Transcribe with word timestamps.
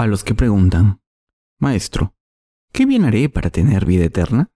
a 0.00 0.06
los 0.06 0.24
que 0.24 0.34
preguntan, 0.34 1.02
Maestro, 1.58 2.16
¿qué 2.72 2.86
bien 2.86 3.04
haré 3.04 3.28
para 3.28 3.50
tener 3.50 3.84
vida 3.84 4.06
eterna? 4.06 4.50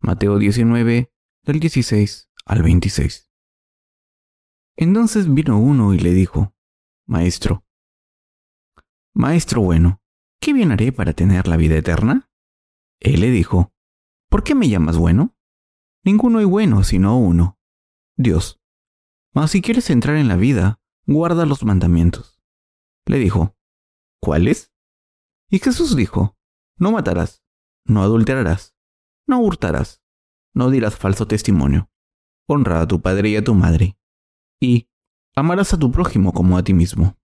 Mateo 0.00 0.38
19, 0.38 1.12
del 1.42 1.58
16 1.58 2.30
al 2.44 2.62
26. 2.62 3.28
Entonces 4.76 5.34
vino 5.34 5.58
uno 5.58 5.92
y 5.92 5.98
le 5.98 6.12
dijo, 6.12 6.54
Maestro, 7.04 7.64
Maestro 9.12 9.60
bueno, 9.60 10.00
¿qué 10.40 10.52
bien 10.52 10.70
haré 10.70 10.92
para 10.92 11.12
tener 11.12 11.48
la 11.48 11.56
vida 11.56 11.74
eterna? 11.76 12.30
Él 13.00 13.22
le 13.22 13.32
dijo, 13.32 13.74
¿por 14.28 14.44
qué 14.44 14.54
me 14.54 14.68
llamas 14.68 14.98
bueno? 14.98 15.36
Ninguno 16.04 16.38
hay 16.38 16.44
bueno 16.44 16.84
sino 16.84 17.18
uno, 17.18 17.58
Dios. 18.16 18.60
Mas 19.32 19.50
si 19.50 19.62
quieres 19.62 19.90
entrar 19.90 20.16
en 20.16 20.28
la 20.28 20.36
vida, 20.36 20.80
guarda 21.06 21.44
los 21.44 21.64
mandamientos. 21.64 22.35
Le 23.06 23.18
dijo, 23.18 23.56
¿cuáles? 24.20 24.72
Y 25.48 25.60
Jesús 25.60 25.96
dijo, 25.96 26.36
no 26.76 26.92
matarás, 26.92 27.44
no 27.84 28.02
adulterarás, 28.02 28.76
no 29.26 29.40
hurtarás, 29.40 30.02
no 30.54 30.70
dirás 30.70 30.96
falso 30.96 31.26
testimonio, 31.26 31.90
honra 32.48 32.80
a 32.80 32.88
tu 32.88 33.00
padre 33.00 33.30
y 33.30 33.36
a 33.36 33.44
tu 33.44 33.54
madre, 33.54 33.98
y 34.60 34.90
amarás 35.34 35.72
a 35.74 35.78
tu 35.78 35.90
prójimo 35.90 36.32
como 36.32 36.58
a 36.58 36.64
ti 36.64 36.74
mismo. 36.74 37.18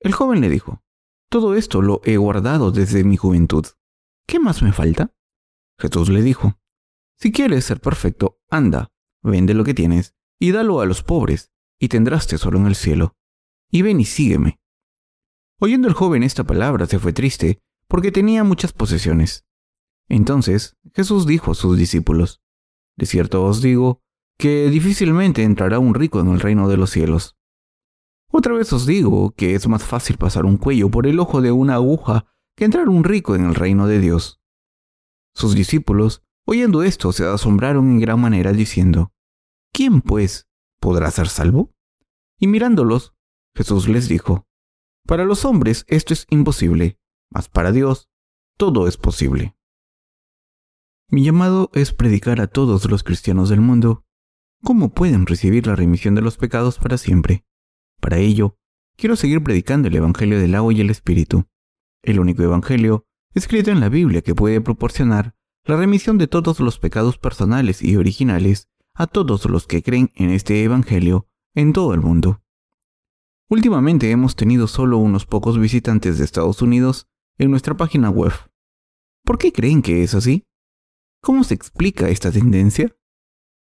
El 0.00 0.12
joven 0.12 0.40
le 0.40 0.50
dijo, 0.50 0.84
todo 1.30 1.54
esto 1.54 1.80
lo 1.80 2.02
he 2.04 2.18
guardado 2.18 2.70
desde 2.70 3.04
mi 3.04 3.16
juventud. 3.16 3.66
¿Qué 4.26 4.38
más 4.38 4.62
me 4.62 4.72
falta? 4.72 5.16
Jesús 5.78 6.10
le 6.10 6.22
dijo, 6.22 6.60
si 7.18 7.32
quieres 7.32 7.64
ser 7.64 7.80
perfecto, 7.80 8.40
anda, 8.50 8.92
vende 9.22 9.54
lo 9.54 9.64
que 9.64 9.74
tienes 9.74 10.14
y 10.38 10.52
dalo 10.52 10.80
a 10.80 10.86
los 10.86 11.02
pobres, 11.02 11.52
y 11.80 11.88
tendrás 11.88 12.26
tesoro 12.26 12.58
en 12.58 12.66
el 12.66 12.74
cielo. 12.74 13.16
Y 13.70 13.82
ven 13.82 14.00
y 14.00 14.04
sígueme. 14.04 14.60
Oyendo 15.60 15.88
el 15.88 15.94
joven 15.94 16.22
esta 16.22 16.44
palabra 16.44 16.86
se 16.86 16.98
fue 16.98 17.12
triste, 17.12 17.62
porque 17.88 18.12
tenía 18.12 18.44
muchas 18.44 18.72
posesiones. 18.72 19.46
Entonces 20.08 20.76
Jesús 20.94 21.26
dijo 21.26 21.52
a 21.52 21.54
sus 21.54 21.78
discípulos, 21.78 22.42
De 22.96 23.06
cierto 23.06 23.44
os 23.44 23.62
digo, 23.62 24.02
que 24.38 24.68
difícilmente 24.68 25.42
entrará 25.42 25.78
un 25.78 25.94
rico 25.94 26.20
en 26.20 26.28
el 26.28 26.40
reino 26.40 26.68
de 26.68 26.76
los 26.76 26.90
cielos. 26.90 27.36
Otra 28.30 28.52
vez 28.52 28.72
os 28.72 28.84
digo 28.84 29.30
que 29.30 29.54
es 29.54 29.68
más 29.68 29.84
fácil 29.84 30.16
pasar 30.18 30.44
un 30.44 30.56
cuello 30.56 30.90
por 30.90 31.06
el 31.06 31.20
ojo 31.20 31.40
de 31.40 31.52
una 31.52 31.74
aguja 31.74 32.26
que 32.56 32.64
entrar 32.64 32.88
un 32.88 33.04
rico 33.04 33.34
en 33.34 33.44
el 33.44 33.54
reino 33.54 33.86
de 33.86 34.00
Dios. 34.00 34.40
Sus 35.34 35.54
discípulos, 35.54 36.22
oyendo 36.44 36.82
esto, 36.82 37.12
se 37.12 37.24
asombraron 37.26 37.90
en 37.90 38.00
gran 38.00 38.20
manera, 38.20 38.52
diciendo, 38.52 39.12
¿Quién, 39.72 40.00
pues, 40.00 40.48
podrá 40.80 41.10
ser 41.10 41.28
salvo? 41.28 41.74
Y 42.38 42.46
mirándolos, 42.46 43.13
Jesús 43.56 43.88
les 43.88 44.08
dijo, 44.08 44.46
Para 45.06 45.24
los 45.24 45.44
hombres 45.44 45.84
esto 45.88 46.12
es 46.12 46.26
imposible, 46.30 46.98
mas 47.30 47.48
para 47.48 47.72
Dios 47.72 48.08
todo 48.56 48.88
es 48.88 48.96
posible. 48.96 49.56
Mi 51.10 51.24
llamado 51.24 51.70
es 51.74 51.92
predicar 51.92 52.40
a 52.40 52.46
todos 52.46 52.90
los 52.90 53.02
cristianos 53.02 53.48
del 53.48 53.60
mundo 53.60 54.04
cómo 54.62 54.94
pueden 54.94 55.26
recibir 55.26 55.66
la 55.66 55.76
remisión 55.76 56.14
de 56.14 56.22
los 56.22 56.36
pecados 56.36 56.78
para 56.78 56.98
siempre. 56.98 57.44
Para 58.00 58.18
ello, 58.18 58.58
quiero 58.96 59.14
seguir 59.14 59.42
predicando 59.42 59.88
el 59.88 59.96
Evangelio 59.96 60.40
del 60.40 60.54
agua 60.54 60.72
y 60.72 60.80
el 60.80 60.90
Espíritu, 60.90 61.46
el 62.02 62.18
único 62.18 62.42
Evangelio 62.42 63.06
escrito 63.34 63.70
en 63.70 63.80
la 63.80 63.88
Biblia 63.88 64.22
que 64.22 64.34
puede 64.34 64.60
proporcionar 64.60 65.34
la 65.64 65.76
remisión 65.76 66.18
de 66.18 66.28
todos 66.28 66.60
los 66.60 66.78
pecados 66.78 67.18
personales 67.18 67.82
y 67.82 67.96
originales 67.96 68.68
a 68.94 69.06
todos 69.06 69.44
los 69.46 69.66
que 69.66 69.82
creen 69.82 70.12
en 70.14 70.30
este 70.30 70.62
Evangelio 70.62 71.28
en 71.54 71.72
todo 71.72 71.94
el 71.94 72.00
mundo. 72.00 72.43
Últimamente 73.50 74.10
hemos 74.10 74.36
tenido 74.36 74.66
solo 74.66 74.96
unos 74.98 75.26
pocos 75.26 75.58
visitantes 75.58 76.18
de 76.18 76.24
Estados 76.24 76.62
Unidos 76.62 77.08
en 77.36 77.50
nuestra 77.50 77.76
página 77.76 78.08
web. 78.08 78.32
¿Por 79.24 79.38
qué 79.38 79.52
creen 79.52 79.82
que 79.82 80.02
es 80.02 80.14
así? 80.14 80.44
¿Cómo 81.20 81.44
se 81.44 81.54
explica 81.54 82.08
esta 82.08 82.32
tendencia? 82.32 82.96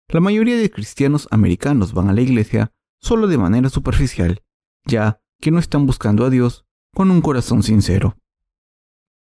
La 0.09 0.21
mayoría 0.21 0.57
de 0.57 0.71
cristianos 0.71 1.29
americanos 1.31 1.93
van 1.93 2.09
a 2.09 2.13
la 2.13 2.23
iglesia 2.23 2.73
solo 3.01 3.27
de 3.27 3.39
manera 3.39 3.69
superficial, 3.69 4.43
ya 4.87 5.21
que 5.41 5.51
no 5.51 5.59
están 5.59 5.87
buscando 5.87 6.25
a 6.25 6.31
Dios 6.31 6.65
con 6.95 7.11
un 7.11 7.21
corazón 7.21 7.63
sincero. 7.63 8.17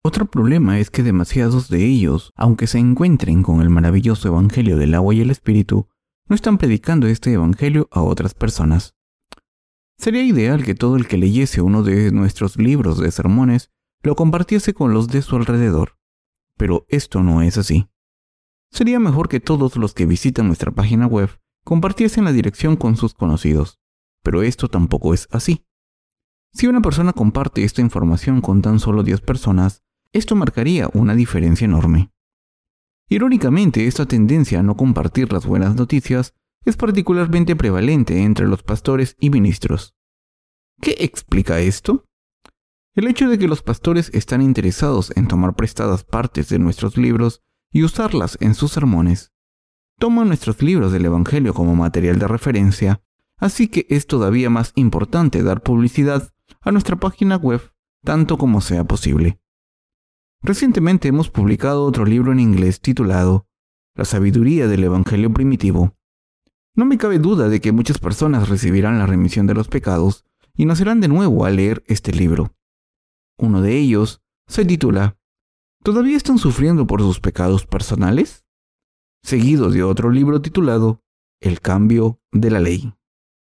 Otro 0.04 0.26
problema 0.26 0.80
es 0.80 0.90
que 0.90 1.04
demasiados 1.04 1.68
de 1.68 1.86
ellos, 1.86 2.32
aunque 2.34 2.66
se 2.66 2.78
encuentren 2.78 3.44
con 3.44 3.60
el 3.60 3.70
maravilloso 3.70 4.26
Evangelio 4.26 4.76
del 4.76 4.94
agua 4.94 5.14
y 5.14 5.20
el 5.20 5.30
Espíritu, 5.30 5.88
no 6.28 6.34
están 6.34 6.58
predicando 6.58 7.06
este 7.06 7.32
Evangelio 7.32 7.88
a 7.92 8.02
otras 8.02 8.34
personas. 8.34 8.96
Sería 10.02 10.24
ideal 10.24 10.64
que 10.64 10.74
todo 10.74 10.96
el 10.96 11.06
que 11.06 11.16
leyese 11.16 11.62
uno 11.62 11.84
de 11.84 12.10
nuestros 12.10 12.56
libros 12.56 12.98
de 12.98 13.12
sermones 13.12 13.70
lo 14.02 14.16
compartiese 14.16 14.74
con 14.74 14.92
los 14.92 15.06
de 15.06 15.22
su 15.22 15.36
alrededor, 15.36 15.96
pero 16.58 16.86
esto 16.88 17.22
no 17.22 17.40
es 17.40 17.56
así. 17.56 17.88
Sería 18.72 18.98
mejor 18.98 19.28
que 19.28 19.38
todos 19.38 19.76
los 19.76 19.94
que 19.94 20.04
visitan 20.04 20.48
nuestra 20.48 20.72
página 20.72 21.06
web 21.06 21.30
compartiesen 21.62 22.24
la 22.24 22.32
dirección 22.32 22.74
con 22.74 22.96
sus 22.96 23.14
conocidos, 23.14 23.78
pero 24.24 24.42
esto 24.42 24.66
tampoco 24.66 25.14
es 25.14 25.28
así. 25.30 25.64
Si 26.52 26.66
una 26.66 26.82
persona 26.82 27.12
comparte 27.12 27.62
esta 27.62 27.80
información 27.80 28.40
con 28.40 28.60
tan 28.60 28.80
solo 28.80 29.04
10 29.04 29.20
personas, 29.20 29.84
esto 30.12 30.34
marcaría 30.34 30.88
una 30.94 31.14
diferencia 31.14 31.64
enorme. 31.64 32.10
Irónicamente, 33.08 33.86
esta 33.86 34.06
tendencia 34.06 34.58
a 34.58 34.62
no 34.64 34.76
compartir 34.76 35.32
las 35.32 35.46
buenas 35.46 35.76
noticias 35.76 36.34
es 36.64 36.76
particularmente 36.76 37.56
prevalente 37.56 38.22
entre 38.22 38.46
los 38.46 38.62
pastores 38.62 39.16
y 39.18 39.30
ministros. 39.30 39.94
¿Qué 40.80 40.96
explica 40.98 41.60
esto? 41.60 42.06
El 42.94 43.08
hecho 43.08 43.28
de 43.28 43.38
que 43.38 43.48
los 43.48 43.62
pastores 43.62 44.10
están 44.12 44.42
interesados 44.42 45.12
en 45.16 45.28
tomar 45.28 45.54
prestadas 45.54 46.04
partes 46.04 46.48
de 46.48 46.58
nuestros 46.58 46.96
libros 46.96 47.42
y 47.72 47.84
usarlas 47.84 48.36
en 48.40 48.54
sus 48.54 48.72
sermones. 48.72 49.32
Toman 49.98 50.28
nuestros 50.28 50.60
libros 50.62 50.92
del 50.92 51.06
Evangelio 51.06 51.54
como 51.54 51.74
material 51.74 52.18
de 52.18 52.28
referencia, 52.28 53.02
así 53.38 53.68
que 53.68 53.86
es 53.88 54.06
todavía 54.06 54.50
más 54.50 54.72
importante 54.74 55.42
dar 55.42 55.62
publicidad 55.62 56.32
a 56.60 56.72
nuestra 56.72 56.96
página 56.96 57.36
web 57.36 57.72
tanto 58.04 58.36
como 58.36 58.60
sea 58.60 58.84
posible. 58.84 59.40
Recientemente 60.42 61.08
hemos 61.08 61.30
publicado 61.30 61.84
otro 61.84 62.04
libro 62.04 62.32
en 62.32 62.40
inglés 62.40 62.80
titulado 62.80 63.46
La 63.94 64.04
sabiduría 64.04 64.66
del 64.66 64.84
Evangelio 64.84 65.32
primitivo. 65.32 65.96
No 66.74 66.86
me 66.86 66.96
cabe 66.96 67.18
duda 67.18 67.48
de 67.48 67.60
que 67.60 67.72
muchas 67.72 67.98
personas 67.98 68.48
recibirán 68.48 68.98
la 68.98 69.06
remisión 69.06 69.46
de 69.46 69.54
los 69.54 69.68
pecados 69.68 70.24
y 70.54 70.64
nacerán 70.64 71.00
de 71.00 71.08
nuevo 71.08 71.44
al 71.44 71.56
leer 71.56 71.84
este 71.86 72.12
libro. 72.12 72.54
Uno 73.38 73.60
de 73.60 73.76
ellos 73.76 74.22
se 74.46 74.64
titula 74.64 75.18
¿Todavía 75.82 76.16
están 76.16 76.38
sufriendo 76.38 76.86
por 76.86 77.00
sus 77.00 77.20
pecados 77.20 77.66
personales? 77.66 78.46
Seguido 79.22 79.70
de 79.70 79.82
otro 79.82 80.10
libro 80.10 80.40
titulado 80.40 81.02
El 81.40 81.60
cambio 81.60 82.20
de 82.30 82.50
la 82.50 82.60
ley. 82.60 82.94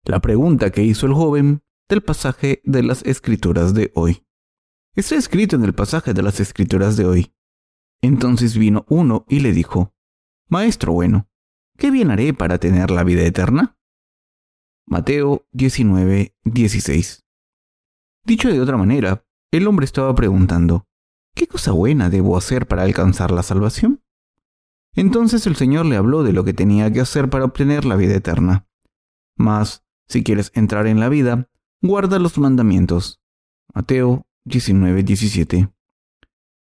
La 0.05 0.19
pregunta 0.19 0.71
que 0.71 0.83
hizo 0.83 1.05
el 1.05 1.13
joven 1.13 1.63
del 1.89 2.01
pasaje 2.01 2.61
de 2.63 2.81
las 2.81 3.03
escrituras 3.03 3.73
de 3.73 3.91
hoy. 3.93 4.25
Está 4.95 5.15
escrito 5.15 5.55
en 5.55 5.63
el 5.63 5.73
pasaje 5.73 6.13
de 6.13 6.23
las 6.23 6.39
escrituras 6.39 6.97
de 6.97 7.05
hoy. 7.05 7.33
Entonces 8.01 8.57
vino 8.57 8.85
uno 8.89 9.25
y 9.27 9.39
le 9.39 9.51
dijo, 9.51 9.93
Maestro 10.49 10.93
bueno, 10.93 11.29
¿qué 11.77 11.91
bien 11.91 12.11
haré 12.11 12.33
para 12.33 12.57
tener 12.57 12.91
la 12.91 13.03
vida 13.03 13.23
eterna? 13.23 13.77
Mateo 14.85 15.47
19, 15.51 16.35
16. 16.43 17.23
Dicho 18.25 18.49
de 18.49 18.61
otra 18.61 18.77
manera, 18.77 19.25
el 19.51 19.67
hombre 19.67 19.85
estaba 19.85 20.13
preguntando, 20.15 20.87
¿qué 21.35 21.47
cosa 21.47 21.71
buena 21.71 22.09
debo 22.09 22.37
hacer 22.37 22.67
para 22.67 22.83
alcanzar 22.83 23.31
la 23.31 23.43
salvación? 23.43 24.03
Entonces 24.95 25.47
el 25.47 25.55
Señor 25.55 25.85
le 25.85 25.95
habló 25.95 26.23
de 26.23 26.33
lo 26.33 26.43
que 26.43 26.53
tenía 26.53 26.91
que 26.91 27.01
hacer 27.01 27.29
para 27.29 27.45
obtener 27.45 27.85
la 27.85 27.95
vida 27.95 28.15
eterna. 28.15 28.67
Mas, 29.35 29.83
si 30.07 30.23
quieres 30.23 30.51
entrar 30.53 30.87
en 30.87 30.99
la 30.99 31.09
vida, 31.09 31.49
guarda 31.81 32.19
los 32.19 32.37
mandamientos. 32.37 33.21
Mateo 33.73 34.27
19:17. 34.45 35.73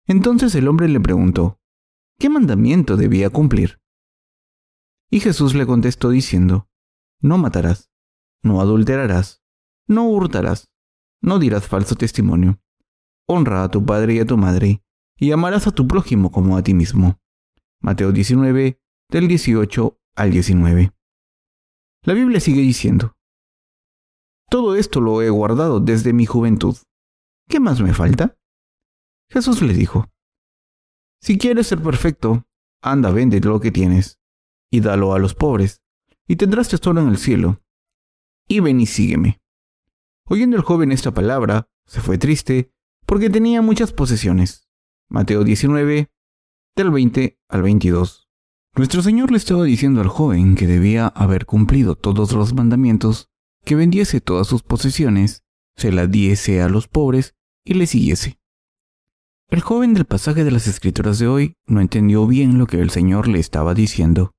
Entonces 0.08 0.54
el 0.56 0.68
hombre 0.68 0.88
le 0.88 1.00
preguntó, 1.00 1.60
¿qué 2.20 2.30
mandamiento 2.30 2.98
debía 2.98 3.30
cumplir? 3.30 3.79
Y 5.10 5.20
Jesús 5.20 5.56
le 5.56 5.66
contestó 5.66 6.10
diciendo, 6.10 6.70
no 7.20 7.38
matarás, 7.38 7.92
no 8.44 8.62
adulterarás, 8.62 9.44
no 9.88 10.08
hurtarás, 10.10 10.70
no 11.22 11.40
dirás 11.40 11.68
falso 11.68 11.96
testimonio, 11.96 12.62
honra 13.28 13.64
a 13.64 13.72
tu 13.72 13.86
padre 13.86 14.16
y 14.16 14.20
a 14.20 14.26
tu 14.26 14.38
madre, 14.38 14.84
y 15.18 15.32
amarás 15.32 15.68
a 15.68 15.72
tu 15.72 15.88
prójimo 15.88 16.32
como 16.32 16.58
a 16.58 16.64
ti 16.64 16.74
mismo. 16.74 17.20
Mateo 17.82 18.12
19, 18.12 18.80
del 19.10 19.28
18 19.28 20.00
al 20.16 20.32
19. 20.32 20.94
La 22.04 22.14
Biblia 22.14 22.40
sigue 22.40 22.62
diciendo, 22.62 23.18
todo 24.50 24.76
esto 24.76 25.02
lo 25.02 25.22
he 25.22 25.30
guardado 25.30 25.80
desde 25.80 26.14
mi 26.14 26.26
juventud. 26.26 26.76
¿qué 27.50 27.60
más 27.60 27.82
me 27.82 27.94
falta? 27.94 28.38
Jesús 29.30 29.62
le 29.62 29.74
dijo, 29.74 30.10
si 31.22 31.38
quieres 31.38 31.68
ser 31.68 31.82
perfecto, 31.82 32.46
anda, 32.82 33.12
vende 33.12 33.40
lo 33.42 33.60
que 33.60 33.72
tienes, 33.72 34.19
y 34.72 34.82
dalo 34.82 35.14
a 35.14 35.20
los 35.20 35.36
pobres, 35.36 35.82
y 36.28 36.36
tendrás 36.36 36.70
tesoro 36.70 37.02
en 37.02 37.10
el 37.10 37.18
cielo. 37.18 37.62
Y 38.48 38.60
ven 38.60 38.80
y 38.80 38.86
sígueme. 38.86 39.42
Oyendo 40.26 40.58
el 40.58 40.64
joven 40.64 40.92
esta 40.92 41.14
palabra, 41.14 41.70
se 41.86 42.02
fue 42.02 42.18
triste 42.18 42.72
porque 43.06 43.30
tenía 43.30 43.62
muchas 43.62 43.94
posesiones. 43.94 44.70
Mateo 45.10 45.44
19, 45.44 46.12
del 46.76 46.92
20 46.92 47.40
al 47.50 47.64
22. 47.64 48.30
Nuestro 48.76 49.02
Señor 49.02 49.32
le 49.32 49.38
estaba 49.38 49.64
diciendo 49.64 50.02
al 50.02 50.08
joven 50.08 50.56
que 50.56 50.68
debía 50.68 51.08
haber 51.08 51.48
cumplido 51.48 51.96
todos 51.96 52.34
los 52.34 52.54
mandamientos, 52.54 53.30
que 53.66 53.76
vendiese 53.76 54.22
todas 54.22 54.48
sus 54.48 54.62
posesiones, 54.62 55.44
se 55.76 55.92
las 55.92 56.12
diese 56.12 56.62
a 56.62 56.70
los 56.70 56.88
pobres 56.88 57.36
y 57.66 57.74
le 57.74 57.88
siguiese. 57.88 58.40
El 59.48 59.62
joven 59.62 59.96
del 59.96 60.06
pasaje 60.06 60.44
de 60.44 60.52
las 60.52 60.68
Escrituras 60.68 61.18
de 61.18 61.28
hoy 61.28 61.54
no 61.66 61.82
entendió 61.82 62.28
bien 62.28 62.60
lo 62.60 62.68
que 62.68 62.80
el 62.80 62.92
Señor 62.92 63.28
le 63.28 63.40
estaba 63.40 63.74
diciendo. 63.74 64.36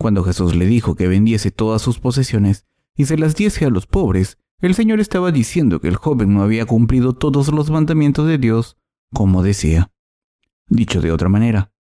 Cuando 0.00 0.24
Jesús 0.24 0.56
le 0.56 0.64
dijo 0.64 0.94
que 0.94 1.08
vendiese 1.08 1.50
todas 1.50 1.82
sus 1.82 1.98
posesiones 1.98 2.64
y 2.96 3.04
se 3.04 3.18
las 3.18 3.36
diese 3.36 3.66
a 3.66 3.68
los 3.68 3.86
pobres, 3.86 4.38
el 4.62 4.74
Señor 4.74 4.98
estaba 4.98 5.30
diciendo 5.30 5.78
que 5.82 5.88
el 5.88 5.96
joven 5.96 6.32
no 6.32 6.42
había 6.42 6.64
cumplido 6.64 7.12
todos 7.12 7.52
los 7.52 7.70
mandamientos 7.70 8.26
de 8.26 8.38
Dios 8.38 8.78
como 9.12 9.42
decía. 9.42 9.92
Dicho 10.68 11.02
de 11.02 11.12
otra 11.12 11.28
manera, 11.28 11.74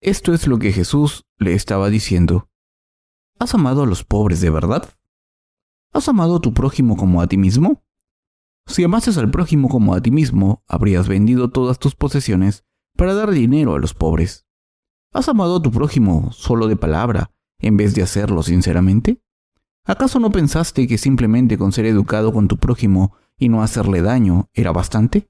esto 0.00 0.32
es 0.32 0.46
lo 0.46 0.58
que 0.58 0.72
Jesús 0.72 1.26
le 1.36 1.52
estaba 1.52 1.90
diciendo. 1.90 2.48
¿Has 3.38 3.52
amado 3.52 3.82
a 3.82 3.86
los 3.86 4.04
pobres 4.04 4.40
de 4.40 4.48
verdad? 4.48 4.88
¿Has 5.92 6.08
amado 6.08 6.36
a 6.36 6.40
tu 6.40 6.54
prójimo 6.54 6.96
como 6.96 7.20
a 7.20 7.26
ti 7.26 7.36
mismo? 7.36 7.84
Si 8.64 8.84
amases 8.84 9.18
al 9.18 9.30
prójimo 9.30 9.68
como 9.68 9.94
a 9.94 10.00
ti 10.00 10.10
mismo, 10.10 10.64
habrías 10.66 11.08
vendido 11.08 11.50
todas 11.50 11.78
tus 11.78 11.94
posesiones 11.94 12.64
para 12.96 13.12
dar 13.12 13.32
dinero 13.32 13.74
a 13.74 13.78
los 13.78 13.92
pobres. 13.92 14.46
¿Has 15.12 15.28
amado 15.28 15.56
a 15.56 15.62
tu 15.62 15.70
prójimo 15.70 16.32
solo 16.32 16.68
de 16.68 16.76
palabra 16.76 17.35
en 17.58 17.76
vez 17.76 17.94
de 17.94 18.02
hacerlo 18.02 18.42
sinceramente? 18.42 19.20
¿Acaso 19.84 20.18
no 20.18 20.30
pensaste 20.30 20.86
que 20.88 20.98
simplemente 20.98 21.56
con 21.56 21.72
ser 21.72 21.86
educado 21.86 22.32
con 22.32 22.48
tu 22.48 22.56
prójimo 22.56 23.14
y 23.38 23.48
no 23.48 23.62
hacerle 23.62 24.02
daño 24.02 24.50
era 24.52 24.72
bastante? 24.72 25.28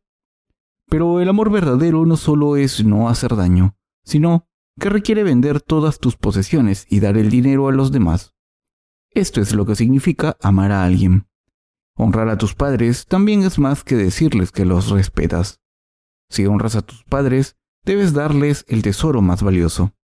Pero 0.88 1.20
el 1.20 1.28
amor 1.28 1.50
verdadero 1.50 2.06
no 2.06 2.16
solo 2.16 2.56
es 2.56 2.84
no 2.84 3.08
hacer 3.08 3.36
daño, 3.36 3.76
sino 4.04 4.48
que 4.78 4.88
requiere 4.88 5.22
vender 5.24 5.60
todas 5.60 5.98
tus 5.98 6.16
posesiones 6.16 6.86
y 6.88 7.00
dar 7.00 7.16
el 7.16 7.30
dinero 7.30 7.68
a 7.68 7.72
los 7.72 7.92
demás. 7.92 8.34
Esto 9.10 9.40
es 9.40 9.54
lo 9.54 9.66
que 9.66 9.74
significa 9.74 10.36
amar 10.40 10.72
a 10.72 10.84
alguien. 10.84 11.26
Honrar 11.96 12.28
a 12.28 12.36
tus 12.36 12.54
padres 12.54 13.06
también 13.06 13.42
es 13.42 13.58
más 13.58 13.82
que 13.82 13.96
decirles 13.96 14.52
que 14.52 14.66
los 14.66 14.90
respetas. 14.90 15.60
Si 16.28 16.44
honras 16.46 16.76
a 16.76 16.82
tus 16.82 17.04
padres, 17.04 17.56
debes 17.84 18.12
darles 18.12 18.64
el 18.68 18.82
tesoro 18.82 19.22
más 19.22 19.42
valioso. 19.42 19.95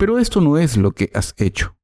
Pero 0.00 0.18
esto 0.18 0.40
no 0.40 0.56
es 0.56 0.78
lo 0.78 0.92
que 0.92 1.10
has 1.12 1.34
hecho. 1.36 1.76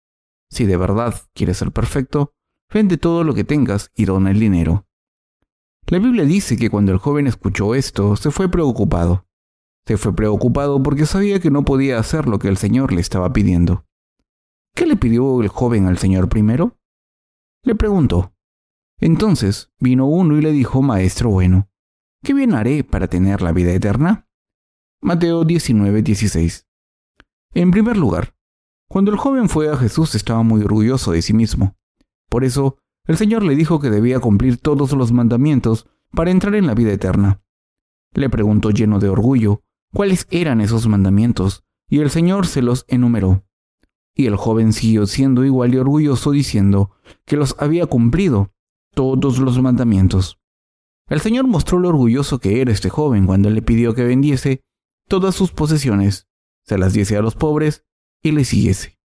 Si 0.48 0.64
de 0.64 0.78
verdad 0.78 1.14
quieres 1.34 1.58
ser 1.58 1.70
perfecto, 1.70 2.32
vende 2.72 2.96
todo 2.96 3.24
lo 3.24 3.34
que 3.34 3.44
tengas 3.44 3.90
y 3.94 4.06
dona 4.06 4.30
el 4.30 4.40
dinero. 4.40 4.86
La 5.86 5.98
Biblia 5.98 6.24
dice 6.24 6.56
que 6.56 6.70
cuando 6.70 6.92
el 6.92 6.98
joven 6.98 7.26
escuchó 7.26 7.74
esto, 7.74 8.16
se 8.16 8.30
fue 8.30 8.50
preocupado. 8.50 9.26
Se 9.86 9.98
fue 9.98 10.16
preocupado 10.16 10.82
porque 10.82 11.04
sabía 11.04 11.40
que 11.40 11.50
no 11.50 11.66
podía 11.66 11.98
hacer 11.98 12.26
lo 12.26 12.38
que 12.38 12.48
el 12.48 12.56
Señor 12.56 12.90
le 12.90 13.02
estaba 13.02 13.34
pidiendo. 13.34 13.84
¿Qué 14.74 14.86
le 14.86 14.96
pidió 14.96 15.42
el 15.42 15.48
joven 15.48 15.84
al 15.84 15.98
Señor 15.98 16.30
primero? 16.30 16.78
Le 17.64 17.74
preguntó, 17.74 18.32
entonces 18.98 19.70
vino 19.78 20.06
uno 20.06 20.38
y 20.38 20.40
le 20.40 20.52
dijo, 20.52 20.80
Maestro 20.80 21.28
bueno, 21.28 21.68
¿qué 22.24 22.32
bien 22.32 22.54
haré 22.54 22.82
para 22.82 23.08
tener 23.08 23.42
la 23.42 23.52
vida 23.52 23.72
eterna? 23.72 24.26
Mateo 25.02 25.44
19, 25.44 26.00
16. 26.00 26.65
En 27.56 27.70
primer 27.70 27.96
lugar, 27.96 28.34
cuando 28.86 29.10
el 29.10 29.16
joven 29.16 29.48
fue 29.48 29.72
a 29.72 29.78
Jesús 29.78 30.14
estaba 30.14 30.42
muy 30.42 30.60
orgulloso 30.60 31.12
de 31.12 31.22
sí 31.22 31.32
mismo. 31.32 31.74
Por 32.28 32.44
eso, 32.44 32.76
el 33.06 33.16
Señor 33.16 33.44
le 33.44 33.56
dijo 33.56 33.80
que 33.80 33.88
debía 33.88 34.20
cumplir 34.20 34.58
todos 34.58 34.92
los 34.92 35.10
mandamientos 35.10 35.88
para 36.10 36.30
entrar 36.30 36.54
en 36.54 36.66
la 36.66 36.74
vida 36.74 36.92
eterna. 36.92 37.40
Le 38.12 38.28
preguntó 38.28 38.72
lleno 38.72 38.98
de 38.98 39.08
orgullo 39.08 39.62
cuáles 39.90 40.26
eran 40.30 40.60
esos 40.60 40.86
mandamientos, 40.86 41.64
y 41.88 42.00
el 42.00 42.10
Señor 42.10 42.46
se 42.46 42.60
los 42.60 42.84
enumeró. 42.88 43.46
Y 44.14 44.26
el 44.26 44.36
joven 44.36 44.74
siguió 44.74 45.06
siendo 45.06 45.42
igual 45.42 45.70
de 45.70 45.80
orgulloso 45.80 46.32
diciendo 46.32 46.90
que 47.24 47.38
los 47.38 47.56
había 47.58 47.86
cumplido 47.86 48.52
todos 48.92 49.38
los 49.38 49.62
mandamientos. 49.62 50.38
El 51.08 51.22
Señor 51.22 51.46
mostró 51.46 51.78
lo 51.78 51.88
orgulloso 51.88 52.38
que 52.38 52.60
era 52.60 52.70
este 52.70 52.90
joven 52.90 53.24
cuando 53.24 53.48
le 53.48 53.62
pidió 53.62 53.94
que 53.94 54.04
vendiese 54.04 54.60
todas 55.08 55.34
sus 55.34 55.52
posesiones, 55.52 56.28
se 56.66 56.78
las 56.78 56.92
diese 56.92 57.16
a 57.16 57.22
los 57.22 57.34
pobres 57.34 57.84
y 58.22 58.32
le 58.32 58.44
siguiese. 58.44 58.98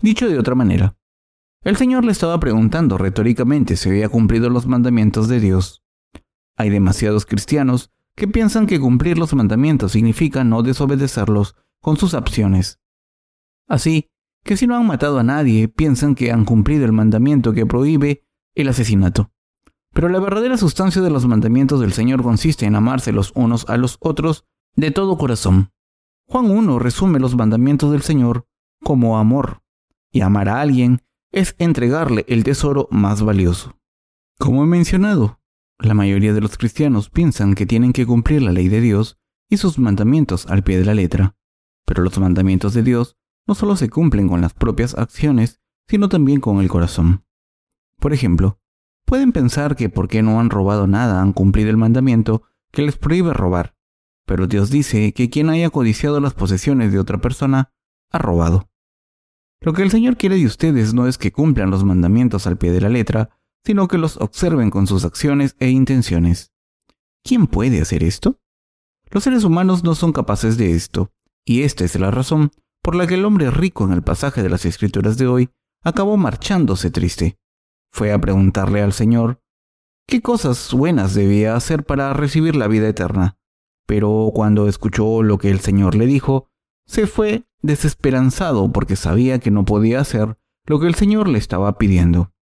Dicho 0.00 0.28
de 0.28 0.38
otra 0.38 0.54
manera, 0.54 0.96
el 1.62 1.76
Señor 1.76 2.04
le 2.04 2.12
estaba 2.12 2.38
preguntando 2.38 2.98
retóricamente 2.98 3.76
si 3.76 3.88
había 3.88 4.08
cumplido 4.08 4.50
los 4.50 4.66
mandamientos 4.66 5.28
de 5.28 5.40
Dios. 5.40 5.82
Hay 6.56 6.70
demasiados 6.70 7.26
cristianos 7.26 7.90
que 8.14 8.28
piensan 8.28 8.66
que 8.66 8.80
cumplir 8.80 9.18
los 9.18 9.34
mandamientos 9.34 9.92
significa 9.92 10.44
no 10.44 10.62
desobedecerlos 10.62 11.56
con 11.80 11.96
sus 11.96 12.14
acciones. 12.14 12.80
Así 13.68 14.08
que 14.44 14.56
si 14.56 14.66
no 14.66 14.76
han 14.76 14.86
matado 14.86 15.18
a 15.18 15.22
nadie, 15.24 15.68
piensan 15.68 16.14
que 16.14 16.30
han 16.30 16.44
cumplido 16.44 16.84
el 16.84 16.92
mandamiento 16.92 17.52
que 17.52 17.66
prohíbe 17.66 18.24
el 18.54 18.68
asesinato. 18.68 19.32
Pero 19.92 20.08
la 20.08 20.20
verdadera 20.20 20.56
sustancia 20.56 21.02
de 21.02 21.10
los 21.10 21.26
mandamientos 21.26 21.80
del 21.80 21.92
Señor 21.92 22.22
consiste 22.22 22.64
en 22.64 22.76
amarse 22.76 23.12
los 23.12 23.32
unos 23.34 23.68
a 23.68 23.76
los 23.76 23.96
otros 24.00 24.46
de 24.76 24.90
todo 24.90 25.18
corazón. 25.18 25.72
Juan 26.28 26.50
1 26.50 26.78
resume 26.80 27.20
los 27.20 27.36
mandamientos 27.36 27.92
del 27.92 28.02
Señor 28.02 28.48
como 28.82 29.18
amor, 29.18 29.62
y 30.10 30.22
amar 30.22 30.48
a 30.48 30.60
alguien 30.60 31.02
es 31.32 31.54
entregarle 31.58 32.24
el 32.28 32.42
tesoro 32.42 32.88
más 32.90 33.22
valioso. 33.22 33.78
Como 34.38 34.64
he 34.64 34.66
mencionado, 34.66 35.40
la 35.78 35.94
mayoría 35.94 36.32
de 36.32 36.40
los 36.40 36.58
cristianos 36.58 37.10
piensan 37.10 37.54
que 37.54 37.66
tienen 37.66 37.92
que 37.92 38.06
cumplir 38.06 38.42
la 38.42 38.52
ley 38.52 38.68
de 38.68 38.80
Dios 38.80 39.18
y 39.48 39.58
sus 39.58 39.78
mandamientos 39.78 40.46
al 40.46 40.64
pie 40.64 40.78
de 40.78 40.84
la 40.84 40.94
letra, 40.94 41.36
pero 41.84 42.02
los 42.02 42.18
mandamientos 42.18 42.74
de 42.74 42.82
Dios 42.82 43.16
no 43.46 43.54
solo 43.54 43.76
se 43.76 43.88
cumplen 43.88 44.28
con 44.28 44.40
las 44.40 44.52
propias 44.52 44.96
acciones, 44.96 45.60
sino 45.88 46.08
también 46.08 46.40
con 46.40 46.58
el 46.58 46.68
corazón. 46.68 47.24
Por 48.00 48.12
ejemplo, 48.12 48.60
pueden 49.04 49.30
pensar 49.30 49.76
que 49.76 49.88
porque 49.88 50.22
no 50.22 50.40
han 50.40 50.50
robado 50.50 50.88
nada 50.88 51.22
han 51.22 51.32
cumplido 51.32 51.70
el 51.70 51.76
mandamiento 51.76 52.42
que 52.72 52.82
les 52.82 52.96
prohíbe 52.96 53.32
robar, 53.32 53.75
pero 54.26 54.46
Dios 54.46 54.70
dice 54.70 55.12
que 55.12 55.30
quien 55.30 55.48
haya 55.48 55.70
codiciado 55.70 56.20
las 56.20 56.34
posesiones 56.34 56.92
de 56.92 56.98
otra 56.98 57.18
persona 57.18 57.72
ha 58.10 58.18
robado. 58.18 58.68
Lo 59.60 59.72
que 59.72 59.82
el 59.82 59.90
Señor 59.90 60.16
quiere 60.16 60.36
de 60.36 60.46
ustedes 60.46 60.92
no 60.92 61.06
es 61.06 61.16
que 61.16 61.32
cumplan 61.32 61.70
los 61.70 61.84
mandamientos 61.84 62.46
al 62.46 62.58
pie 62.58 62.72
de 62.72 62.80
la 62.80 62.88
letra, 62.88 63.30
sino 63.64 63.88
que 63.88 63.98
los 63.98 64.18
observen 64.18 64.70
con 64.70 64.86
sus 64.86 65.04
acciones 65.04 65.56
e 65.58 65.70
intenciones. 65.70 66.52
¿Quién 67.24 67.46
puede 67.46 67.80
hacer 67.80 68.04
esto? 68.04 68.40
Los 69.10 69.24
seres 69.24 69.44
humanos 69.44 69.82
no 69.82 69.94
son 69.94 70.12
capaces 70.12 70.58
de 70.58 70.72
esto, 70.72 71.12
y 71.44 71.62
esta 71.62 71.84
es 71.84 71.98
la 71.98 72.10
razón 72.10 72.50
por 72.82 72.94
la 72.94 73.06
que 73.06 73.14
el 73.14 73.24
hombre 73.24 73.50
rico 73.50 73.84
en 73.84 73.92
el 73.92 74.02
pasaje 74.02 74.42
de 74.42 74.50
las 74.50 74.64
Escrituras 74.64 75.16
de 75.16 75.26
hoy 75.26 75.50
acabó 75.82 76.16
marchándose 76.16 76.90
triste 76.90 77.38
fue 77.92 78.12
a 78.12 78.20
preguntarle 78.20 78.82
al 78.82 78.92
Señor 78.92 79.40
qué 80.06 80.20
cosas 80.20 80.72
buenas 80.72 81.14
debía 81.14 81.56
hacer 81.56 81.84
para 81.84 82.12
recibir 82.12 82.54
la 82.54 82.68
vida 82.68 82.88
eterna. 82.88 83.35
Pero 83.86 84.30
cuando 84.34 84.68
escuchó 84.68 85.22
lo 85.22 85.38
que 85.38 85.50
el 85.50 85.60
Señor 85.60 85.94
le 85.94 86.06
dijo, 86.06 86.50
se 86.86 87.06
fue 87.06 87.44
desesperanzado 87.62 88.72
porque 88.72 88.96
sabía 88.96 89.38
que 89.38 89.50
no 89.50 89.64
podía 89.64 90.00
hacer 90.00 90.38
lo 90.66 90.80
que 90.80 90.86
el 90.86 90.94
Señor 90.94 91.28
le 91.28 91.38
estaba 91.38 91.78
pidiendo. 91.78 92.32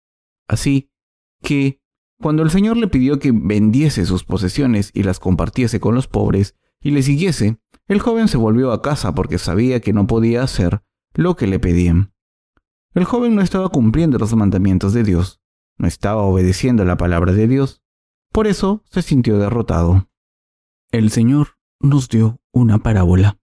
Así 0.48 0.90
que, 1.42 1.80
cuando 2.20 2.42
el 2.42 2.50
Señor 2.50 2.76
le 2.76 2.88
pidió 2.88 3.18
que 3.18 3.32
vendiese 3.32 4.06
sus 4.06 4.24
posesiones 4.24 4.90
y 4.94 5.02
las 5.02 5.20
compartiese 5.20 5.80
con 5.80 5.94
los 5.94 6.06
pobres 6.06 6.56
y 6.80 6.90
le 6.90 7.02
siguiese, 7.02 7.58
el 7.86 8.00
joven 8.00 8.28
se 8.28 8.38
volvió 8.38 8.72
a 8.72 8.80
casa 8.80 9.14
porque 9.14 9.38
sabía 9.38 9.80
que 9.80 9.92
no 9.92 10.06
podía 10.06 10.42
hacer 10.42 10.82
lo 11.12 11.36
que 11.36 11.46
le 11.46 11.58
pedían. 11.58 12.14
El 12.94 13.04
joven 13.04 13.34
no 13.34 13.42
estaba 13.42 13.68
cumpliendo 13.68 14.18
los 14.18 14.34
mandamientos 14.34 14.94
de 14.94 15.02
Dios, 15.02 15.42
no 15.76 15.86
estaba 15.86 16.22
obedeciendo 16.22 16.84
la 16.84 16.96
palabra 16.96 17.32
de 17.32 17.48
Dios, 17.48 17.82
por 18.32 18.46
eso 18.46 18.82
se 18.90 19.02
sintió 19.02 19.38
derrotado. 19.38 20.08
El 20.94 21.10
Señor 21.10 21.56
nos 21.80 22.08
dio 22.08 22.40
una 22.52 22.78
parábola. 22.78 23.36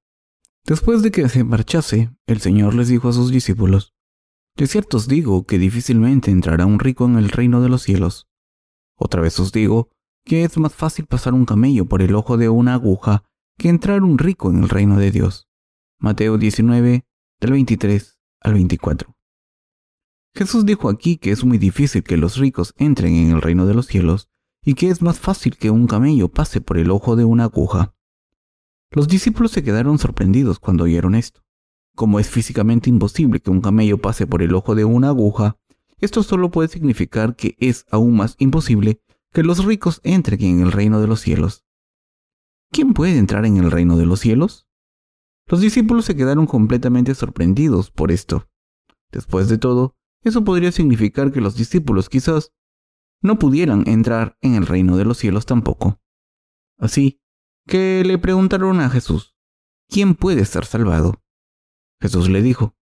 Después 0.66 1.04
de 1.04 1.12
que 1.12 1.28
se 1.28 1.44
marchase, 1.44 2.10
el 2.26 2.40
Señor 2.40 2.74
les 2.76 2.88
dijo 2.88 3.10
a 3.10 3.12
sus 3.12 3.30
discípulos, 3.30 3.94
De 4.56 4.68
cierto 4.68 4.96
os 4.96 5.10
digo 5.10 5.44
que 5.46 5.60
difícilmente 5.60 6.32
entrará 6.32 6.66
un 6.66 6.80
rico 6.80 7.04
en 7.04 7.18
el 7.18 7.28
reino 7.28 7.60
de 7.60 7.68
los 7.68 7.82
cielos. 7.82 8.30
Otra 8.98 9.22
vez 9.22 9.38
os 9.38 9.52
digo 9.52 9.90
que 10.24 10.46
es 10.46 10.58
más 10.58 10.74
fácil 10.74 11.08
pasar 11.08 11.34
un 11.34 11.44
camello 11.44 11.88
por 11.88 12.02
el 12.02 12.16
ojo 12.16 12.38
de 12.38 12.48
una 12.48 12.76
aguja 12.76 13.26
que 13.58 13.68
entrar 13.68 14.02
un 14.02 14.18
rico 14.18 14.50
en 14.50 14.64
el 14.64 14.70
reino 14.70 14.98
de 14.98 15.12
Dios. 15.12 15.50
Mateo 16.00 16.38
19, 16.38 17.06
del 17.42 17.52
23 17.52 18.18
al 18.40 18.54
24. 18.54 19.14
Jesús 20.36 20.66
dijo 20.66 20.88
aquí 20.88 21.18
que 21.18 21.32
es 21.32 21.44
muy 21.44 21.58
difícil 21.58 22.02
que 22.02 22.16
los 22.16 22.38
ricos 22.38 22.74
entren 22.78 23.14
en 23.14 23.32
el 23.32 23.42
reino 23.42 23.66
de 23.66 23.74
los 23.74 23.88
cielos 23.88 24.31
y 24.64 24.76
que 24.76 24.90
es 24.90 25.02
más 25.02 25.20
fácil 25.20 25.58
que 25.58 25.70
un 25.70 25.88
camello 25.88 26.30
pase 26.30 26.62
por 26.62 26.78
el 26.78 26.92
ojo 26.92 27.16
de 27.16 27.26
una 27.26 27.46
aguja. 27.46 27.94
Los 28.92 29.08
discípulos 29.08 29.52
se 29.52 29.64
quedaron 29.64 29.98
sorprendidos 29.98 30.60
cuando 30.60 30.84
oyeron 30.84 31.16
esto. 31.16 31.42
Como 31.96 32.20
es 32.20 32.30
físicamente 32.30 32.90
imposible 32.90 33.40
que 33.40 33.50
un 33.50 33.62
camello 33.62 33.98
pase 33.98 34.28
por 34.28 34.42
el 34.42 34.54
ojo 34.54 34.76
de 34.76 34.86
una 34.86 35.10
aguja, 35.10 35.58
esto 36.00 36.24
solo 36.24 36.52
puede 36.52 36.68
significar 36.68 37.36
que 37.36 37.56
es 37.60 37.86
aún 37.92 38.16
más 38.16 38.36
imposible 38.40 39.02
que 39.32 39.44
los 39.44 39.64
ricos 39.64 40.02
entren 40.04 40.42
en 40.42 40.62
el 40.62 40.72
reino 40.72 41.00
de 41.00 41.08
los 41.08 41.22
cielos. 41.22 41.64
¿Quién 42.72 42.94
puede 42.94 43.18
entrar 43.18 43.46
en 43.46 43.58
el 43.58 43.72
reino 43.72 43.98
de 43.98 44.06
los 44.06 44.20
cielos? 44.20 44.68
Los 45.48 45.62
discípulos 45.62 46.06
se 46.06 46.16
quedaron 46.16 46.48
completamente 46.48 47.16
sorprendidos 47.16 47.92
por 47.92 48.12
esto. 48.12 48.48
Después 49.12 49.50
de 49.50 49.58
todo, 49.58 49.96
eso 50.24 50.44
podría 50.44 50.72
significar 50.72 51.32
que 51.32 51.42
los 51.42 51.56
discípulos 51.56 52.10
quizás 52.10 52.54
no 53.22 53.40
pudieran 53.40 53.88
entrar 53.88 54.38
en 54.42 54.56
el 54.56 54.66
reino 54.66 54.98
de 54.98 55.06
los 55.06 55.18
cielos 55.18 55.46
tampoco. 55.46 56.02
Así 56.78 57.22
que 57.68 58.04
le 58.06 58.18
preguntaron 58.18 58.80
a 58.80 58.90
Jesús, 58.90 59.36
¿quién 59.88 60.16
puede 60.16 60.46
ser 60.46 60.66
salvado? 60.66 61.24
Jesús 62.02 62.30
le 62.30 62.42
dijo, 62.42 62.76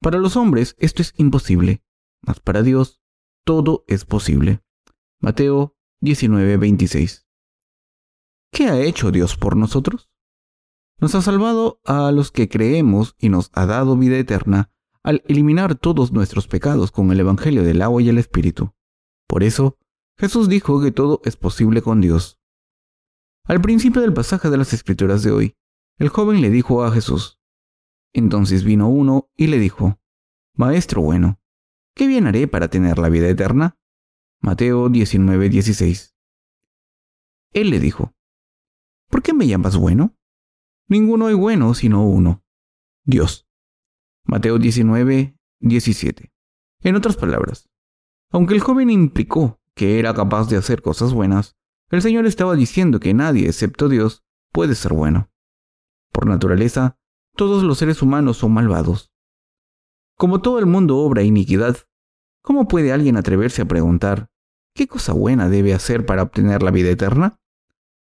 para 0.00 0.18
los 0.18 0.36
hombres 0.36 0.74
esto 0.78 1.02
es 1.02 1.14
imposible, 1.16 1.84
mas 2.22 2.40
para 2.40 2.62
Dios 2.62 3.02
todo 3.44 3.84
es 3.86 4.04
posible. 4.04 4.62
Mateo 5.20 5.76
19:26. 6.00 7.26
¿Qué 8.50 8.68
ha 8.68 8.80
hecho 8.80 9.10
Dios 9.10 9.36
por 9.36 9.56
nosotros? 9.56 10.10
Nos 10.98 11.14
ha 11.14 11.22
salvado 11.22 11.80
a 11.84 12.12
los 12.12 12.30
que 12.30 12.48
creemos 12.48 13.16
y 13.18 13.28
nos 13.28 13.50
ha 13.52 13.66
dado 13.66 13.96
vida 13.96 14.16
eterna 14.16 14.70
al 15.02 15.22
eliminar 15.26 15.74
todos 15.74 16.12
nuestros 16.12 16.46
pecados 16.46 16.90
con 16.90 17.10
el 17.10 17.20
Evangelio 17.20 17.62
del 17.62 17.82
agua 17.82 18.00
y 18.00 18.08
el 18.08 18.18
Espíritu. 18.18 18.74
Por 19.26 19.42
eso, 19.42 19.78
Jesús 20.18 20.48
dijo 20.48 20.80
que 20.80 20.92
todo 20.92 21.20
es 21.24 21.36
posible 21.36 21.82
con 21.82 22.00
Dios. 22.00 22.40
Al 23.44 23.60
principio 23.60 24.00
del 24.00 24.14
pasaje 24.14 24.50
de 24.50 24.56
las 24.56 24.72
Escrituras 24.72 25.22
de 25.22 25.30
hoy, 25.30 25.56
el 25.98 26.08
joven 26.08 26.40
le 26.40 26.50
dijo 26.50 26.84
a 26.84 26.90
Jesús, 26.90 27.40
entonces 28.12 28.64
vino 28.64 28.88
uno 28.88 29.30
y 29.36 29.48
le 29.48 29.58
dijo, 29.58 30.00
Maestro 30.54 31.02
bueno, 31.02 31.40
¿qué 31.94 32.06
bien 32.06 32.26
haré 32.26 32.46
para 32.48 32.68
tener 32.68 32.98
la 32.98 33.08
vida 33.08 33.28
eterna? 33.28 33.76
Mateo 34.40 34.88
19:16. 34.88 36.14
Él 37.52 37.70
le 37.70 37.80
dijo, 37.80 38.14
¿por 39.08 39.22
qué 39.22 39.32
me 39.32 39.46
llamas 39.46 39.76
bueno? 39.76 40.16
Ninguno 40.88 41.26
hay 41.26 41.34
bueno 41.34 41.74
sino 41.74 42.06
uno, 42.06 42.44
Dios. 43.04 43.48
Mateo 44.24 44.58
19, 44.58 45.36
17. 45.60 46.32
En 46.80 46.96
otras 46.96 47.16
palabras, 47.16 47.68
aunque 48.34 48.54
el 48.54 48.60
joven 48.60 48.90
implicó 48.90 49.60
que 49.76 50.00
era 50.00 50.12
capaz 50.12 50.48
de 50.48 50.56
hacer 50.56 50.82
cosas 50.82 51.12
buenas, 51.12 51.54
el 51.90 52.02
Señor 52.02 52.26
estaba 52.26 52.56
diciendo 52.56 52.98
que 52.98 53.14
nadie 53.14 53.46
excepto 53.46 53.88
Dios 53.88 54.24
puede 54.50 54.74
ser 54.74 54.92
bueno. 54.92 55.30
Por 56.10 56.26
naturaleza, 56.26 56.98
todos 57.36 57.62
los 57.62 57.78
seres 57.78 58.02
humanos 58.02 58.38
son 58.38 58.50
malvados. 58.50 59.12
Como 60.16 60.42
todo 60.42 60.58
el 60.58 60.66
mundo 60.66 60.96
obra 60.96 61.22
iniquidad, 61.22 61.76
¿cómo 62.42 62.66
puede 62.66 62.92
alguien 62.92 63.16
atreverse 63.16 63.62
a 63.62 63.68
preguntar 63.68 64.28
qué 64.74 64.88
cosa 64.88 65.12
buena 65.12 65.48
debe 65.48 65.72
hacer 65.72 66.04
para 66.04 66.24
obtener 66.24 66.64
la 66.64 66.72
vida 66.72 66.90
eterna? 66.90 67.38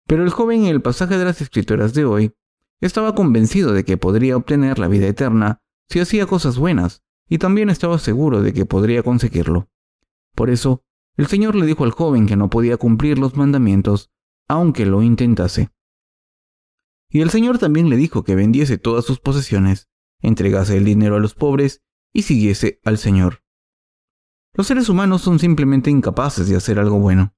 Pero 0.07 0.23
el 0.23 0.29
joven 0.29 0.65
en 0.65 0.69
el 0.69 0.83
pasaje 0.83 1.17
de 1.17 1.25
las 1.25 1.41
escrituras 1.41 1.95
de 1.95 2.05
hoy 2.05 2.35
estaba 2.83 3.15
convencido 3.15 3.73
de 3.73 3.87
que 3.87 3.97
podría 3.97 4.37
obtener 4.37 4.79
la 4.79 4.89
vida 4.89 5.07
eterna 5.07 5.63
si 5.89 5.99
hacía 5.99 6.27
cosas 6.27 6.59
buenas, 6.59 7.03
y 7.27 7.39
también 7.39 7.71
estaba 7.71 7.99
seguro 7.99 8.43
de 8.43 8.53
que 8.53 8.67
podría 8.67 9.03
conseguirlo. 9.03 9.71
Por 10.35 10.51
eso, 10.51 10.85
el 11.17 11.27
Señor 11.27 11.55
le 11.55 11.67
dijo 11.67 11.85
al 11.85 11.91
joven 11.91 12.27
que 12.27 12.37
no 12.37 12.51
podía 12.51 12.77
cumplir 12.77 13.19
los 13.19 13.37
mandamientos, 13.37 14.11
aunque 14.49 14.87
lo 14.87 15.03
intentase. 15.03 15.71
Y 17.11 17.21
el 17.21 17.31
Señor 17.31 17.59
también 17.59 17.91
le 17.91 17.97
dijo 17.97 18.25
que 18.25 18.35
vendiese 18.35 18.79
todas 18.79 19.05
sus 19.05 19.21
posesiones, 19.21 19.89
entregase 20.21 20.77
el 20.77 20.85
dinero 20.85 21.17
a 21.17 21.21
los 21.21 21.35
pobres 21.35 21.83
y 22.13 22.23
siguiese 22.23 22.81
al 22.85 22.99
Señor. 22.99 23.43
Los 24.55 24.67
seres 24.67 24.89
humanos 24.89 25.23
son 25.23 25.39
simplemente 25.39 25.91
incapaces 25.91 26.49
de 26.49 26.57
hacer 26.57 26.79
algo 26.79 26.99
bueno. 26.99 27.35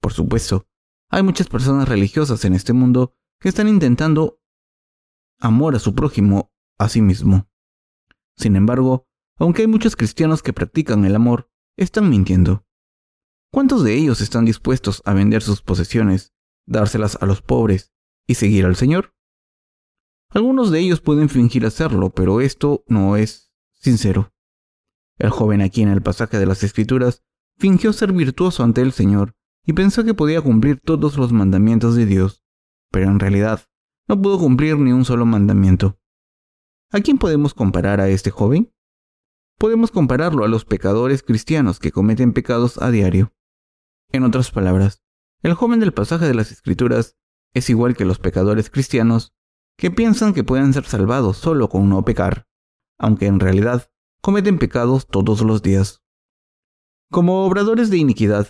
Por 0.00 0.12
supuesto, 0.12 0.66
hay 1.10 1.22
muchas 1.22 1.48
personas 1.48 1.88
religiosas 1.88 2.44
en 2.44 2.54
este 2.54 2.72
mundo 2.72 3.16
que 3.40 3.48
están 3.48 3.68
intentando 3.68 4.40
amor 5.38 5.74
a 5.76 5.78
su 5.78 5.94
prójimo 5.94 6.52
a 6.78 6.88
sí 6.88 7.00
mismo. 7.00 7.48
Sin 8.36 8.56
embargo, 8.56 9.06
aunque 9.36 9.62
hay 9.62 9.68
muchos 9.68 9.96
cristianos 9.96 10.42
que 10.42 10.52
practican 10.52 11.04
el 11.04 11.14
amor, 11.14 11.50
están 11.76 12.08
mintiendo. 12.08 12.64
¿Cuántos 13.50 13.84
de 13.84 13.94
ellos 13.94 14.20
están 14.20 14.44
dispuestos 14.44 15.02
a 15.04 15.14
vender 15.14 15.42
sus 15.42 15.62
posesiones, 15.62 16.34
dárselas 16.66 17.18
a 17.20 17.26
los 17.26 17.42
pobres 17.42 17.92
y 18.26 18.34
seguir 18.34 18.66
al 18.66 18.76
Señor? 18.76 19.14
Algunos 20.30 20.70
de 20.70 20.80
ellos 20.80 21.00
pueden 21.00 21.28
fingir 21.28 21.64
hacerlo, 21.64 22.10
pero 22.10 22.40
esto 22.40 22.84
no 22.88 23.16
es 23.16 23.52
sincero. 23.72 24.32
El 25.18 25.30
joven 25.30 25.60
aquí 25.60 25.82
en 25.82 25.88
el 25.88 26.02
pasaje 26.02 26.38
de 26.38 26.46
las 26.46 26.64
Escrituras 26.64 27.22
fingió 27.56 27.92
ser 27.92 28.12
virtuoso 28.12 28.64
ante 28.64 28.80
el 28.80 28.92
Señor 28.92 29.36
y 29.64 29.72
pensó 29.72 30.04
que 30.04 30.14
podía 30.14 30.40
cumplir 30.40 30.80
todos 30.80 31.16
los 31.16 31.32
mandamientos 31.32 31.94
de 31.94 32.06
Dios, 32.06 32.42
pero 32.90 33.08
en 33.08 33.20
realidad 33.20 33.68
no 34.08 34.20
pudo 34.20 34.38
cumplir 34.38 34.76
ni 34.78 34.92
un 34.92 35.04
solo 35.04 35.24
mandamiento. 35.24 35.98
¿A 36.90 37.00
quién 37.00 37.18
podemos 37.18 37.54
comparar 37.54 38.00
a 38.00 38.08
este 38.08 38.30
joven? 38.30 38.73
Podemos 39.58 39.90
compararlo 39.90 40.44
a 40.44 40.48
los 40.48 40.64
pecadores 40.64 41.22
cristianos 41.22 41.78
que 41.78 41.92
cometen 41.92 42.32
pecados 42.32 42.80
a 42.82 42.90
diario. 42.90 43.32
En 44.10 44.24
otras 44.24 44.50
palabras, 44.50 45.02
el 45.42 45.54
joven 45.54 45.80
del 45.80 45.92
pasaje 45.92 46.26
de 46.26 46.34
las 46.34 46.52
Escrituras 46.52 47.16
es 47.54 47.70
igual 47.70 47.96
que 47.96 48.04
los 48.04 48.18
pecadores 48.18 48.68
cristianos 48.70 49.32
que 49.76 49.90
piensan 49.90 50.34
que 50.34 50.44
pueden 50.44 50.72
ser 50.72 50.84
salvados 50.84 51.36
solo 51.36 51.68
con 51.68 51.88
no 51.88 52.04
pecar, 52.04 52.46
aunque 52.98 53.26
en 53.26 53.40
realidad 53.40 53.90
cometen 54.20 54.58
pecados 54.58 55.06
todos 55.06 55.40
los 55.42 55.62
días. 55.62 56.02
Como 57.10 57.44
obradores 57.44 57.90
de 57.90 57.98
iniquidad, 57.98 58.48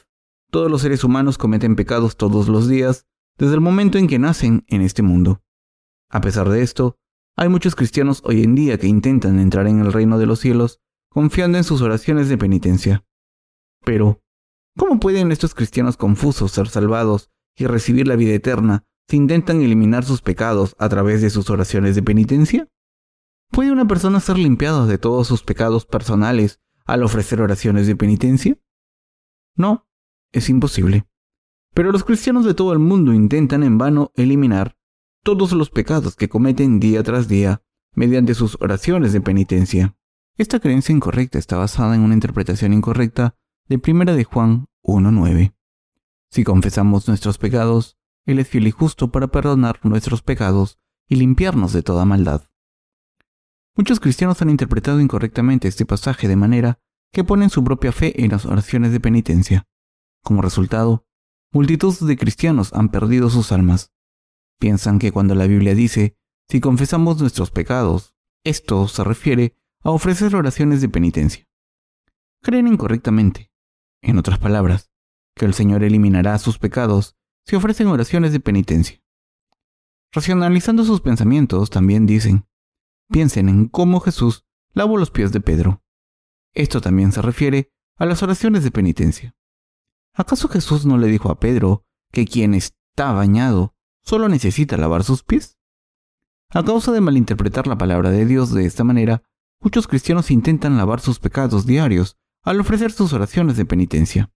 todos 0.50 0.70
los 0.70 0.82
seres 0.82 1.04
humanos 1.04 1.38
cometen 1.38 1.76
pecados 1.76 2.16
todos 2.16 2.48
los 2.48 2.68
días 2.68 3.06
desde 3.36 3.54
el 3.54 3.60
momento 3.60 3.98
en 3.98 4.06
que 4.06 4.18
nacen 4.18 4.64
en 4.68 4.82
este 4.82 5.02
mundo. 5.02 5.42
A 6.08 6.20
pesar 6.20 6.48
de 6.48 6.62
esto, 6.62 6.98
hay 7.36 7.48
muchos 7.48 7.74
cristianos 7.74 8.22
hoy 8.24 8.44
en 8.44 8.54
día 8.54 8.78
que 8.78 8.86
intentan 8.86 9.40
entrar 9.40 9.66
en 9.66 9.80
el 9.80 9.92
reino 9.92 10.18
de 10.18 10.26
los 10.26 10.38
cielos 10.38 10.80
confiando 11.14 11.56
en 11.58 11.64
sus 11.64 11.80
oraciones 11.80 12.28
de 12.28 12.36
penitencia. 12.36 13.06
Pero, 13.84 14.20
¿cómo 14.76 14.98
pueden 14.98 15.30
estos 15.30 15.54
cristianos 15.54 15.96
confusos 15.96 16.50
ser 16.50 16.68
salvados 16.68 17.30
y 17.56 17.66
recibir 17.66 18.08
la 18.08 18.16
vida 18.16 18.34
eterna 18.34 18.84
si 19.08 19.16
intentan 19.16 19.60
eliminar 19.60 20.04
sus 20.04 20.22
pecados 20.22 20.74
a 20.76 20.88
través 20.88 21.22
de 21.22 21.30
sus 21.30 21.48
oraciones 21.50 21.94
de 21.94 22.02
penitencia? 22.02 22.68
¿Puede 23.52 23.70
una 23.70 23.86
persona 23.86 24.18
ser 24.18 24.38
limpiada 24.38 24.86
de 24.86 24.98
todos 24.98 25.28
sus 25.28 25.44
pecados 25.44 25.86
personales 25.86 26.60
al 26.84 27.04
ofrecer 27.04 27.40
oraciones 27.40 27.86
de 27.86 27.94
penitencia? 27.94 28.58
No, 29.54 29.86
es 30.32 30.50
imposible. 30.50 31.06
Pero 31.74 31.92
los 31.92 32.02
cristianos 32.02 32.44
de 32.44 32.54
todo 32.54 32.72
el 32.72 32.80
mundo 32.80 33.12
intentan 33.12 33.62
en 33.62 33.78
vano 33.78 34.10
eliminar 34.16 34.76
todos 35.22 35.52
los 35.52 35.70
pecados 35.70 36.16
que 36.16 36.28
cometen 36.28 36.80
día 36.80 37.04
tras 37.04 37.28
día 37.28 37.62
mediante 37.94 38.34
sus 38.34 38.56
oraciones 38.60 39.12
de 39.12 39.20
penitencia. 39.20 39.96
Esta 40.36 40.58
creencia 40.58 40.92
incorrecta 40.92 41.38
está 41.38 41.56
basada 41.56 41.94
en 41.94 42.00
una 42.00 42.14
interpretación 42.14 42.72
incorrecta 42.72 43.36
de 43.68 43.80
1 43.84 44.16
de 44.16 44.24
Juan 44.24 44.66
1.9. 44.82 45.54
Si 46.28 46.42
confesamos 46.42 47.06
nuestros 47.06 47.38
pecados, 47.38 47.96
Él 48.26 48.40
es 48.40 48.48
fiel 48.48 48.66
y 48.66 48.72
justo 48.72 49.12
para 49.12 49.28
perdonar 49.28 49.78
nuestros 49.84 50.22
pecados 50.22 50.80
y 51.08 51.16
limpiarnos 51.16 51.72
de 51.72 51.84
toda 51.84 52.04
maldad. 52.04 52.50
Muchos 53.76 54.00
cristianos 54.00 54.42
han 54.42 54.50
interpretado 54.50 55.00
incorrectamente 55.00 55.68
este 55.68 55.86
pasaje 55.86 56.26
de 56.26 56.34
manera 56.34 56.80
que 57.12 57.22
ponen 57.22 57.48
su 57.48 57.62
propia 57.62 57.92
fe 57.92 58.24
en 58.24 58.32
las 58.32 58.44
oraciones 58.44 58.90
de 58.90 58.98
penitencia. 58.98 59.68
Como 60.24 60.42
resultado, 60.42 61.06
multitud 61.52 61.94
de 62.08 62.16
cristianos 62.16 62.72
han 62.72 62.88
perdido 62.88 63.30
sus 63.30 63.52
almas. 63.52 63.92
Piensan 64.58 64.98
que 64.98 65.12
cuando 65.12 65.36
la 65.36 65.46
Biblia 65.46 65.76
dice, 65.76 66.16
si 66.48 66.60
confesamos 66.60 67.20
nuestros 67.20 67.52
pecados, 67.52 68.16
esto 68.42 68.88
se 68.88 69.04
refiere 69.04 69.56
a 69.84 69.90
ofrecer 69.90 70.34
oraciones 70.34 70.80
de 70.80 70.88
penitencia. 70.88 71.46
Creen 72.42 72.66
incorrectamente. 72.66 73.52
En 74.02 74.18
otras 74.18 74.38
palabras, 74.38 74.90
que 75.36 75.44
el 75.44 75.54
Señor 75.54 75.84
eliminará 75.84 76.38
sus 76.38 76.58
pecados 76.58 77.16
si 77.46 77.56
ofrecen 77.56 77.88
oraciones 77.88 78.32
de 78.32 78.40
penitencia. 78.40 79.02
Racionalizando 80.12 80.84
sus 80.84 81.00
pensamientos, 81.00 81.70
también 81.70 82.06
dicen, 82.06 82.46
piensen 83.10 83.48
en 83.48 83.68
cómo 83.68 84.00
Jesús 84.00 84.46
lavó 84.72 84.96
los 84.96 85.10
pies 85.10 85.32
de 85.32 85.40
Pedro. 85.40 85.82
Esto 86.54 86.80
también 86.80 87.12
se 87.12 87.20
refiere 87.20 87.72
a 87.96 88.06
las 88.06 88.22
oraciones 88.22 88.64
de 88.64 88.70
penitencia. 88.70 89.36
¿Acaso 90.14 90.48
Jesús 90.48 90.86
no 90.86 90.96
le 90.96 91.08
dijo 91.08 91.30
a 91.30 91.40
Pedro 91.40 91.84
que 92.12 92.26
quien 92.26 92.54
está 92.54 93.12
bañado 93.12 93.74
solo 94.02 94.28
necesita 94.28 94.76
lavar 94.76 95.04
sus 95.04 95.24
pies? 95.24 95.58
A 96.50 96.62
causa 96.64 96.92
de 96.92 97.00
malinterpretar 97.00 97.66
la 97.66 97.76
palabra 97.76 98.10
de 98.10 98.24
Dios 98.24 98.54
de 98.54 98.64
esta 98.64 98.84
manera, 98.84 99.24
muchos 99.64 99.88
cristianos 99.88 100.30
intentan 100.30 100.76
lavar 100.76 101.00
sus 101.00 101.18
pecados 101.18 101.64
diarios 101.64 102.18
al 102.42 102.60
ofrecer 102.60 102.92
sus 102.92 103.14
oraciones 103.14 103.56
de 103.56 103.64
penitencia. 103.64 104.30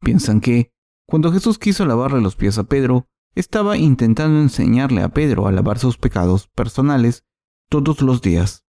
Piensan 0.00 0.40
que, 0.40 0.72
cuando 1.06 1.32
Jesús 1.32 1.58
quiso 1.58 1.86
lavarle 1.86 2.20
los 2.20 2.36
pies 2.36 2.58
a 2.58 2.64
Pedro, 2.64 3.08
estaba 3.34 3.78
intentando 3.78 4.38
enseñarle 4.40 5.02
a 5.02 5.08
Pedro 5.08 5.46
a 5.46 5.52
lavar 5.52 5.78
sus 5.78 5.96
pecados 5.96 6.48
personales 6.48 7.24
todos 7.70 8.02
los 8.02 8.20
días. 8.20 8.66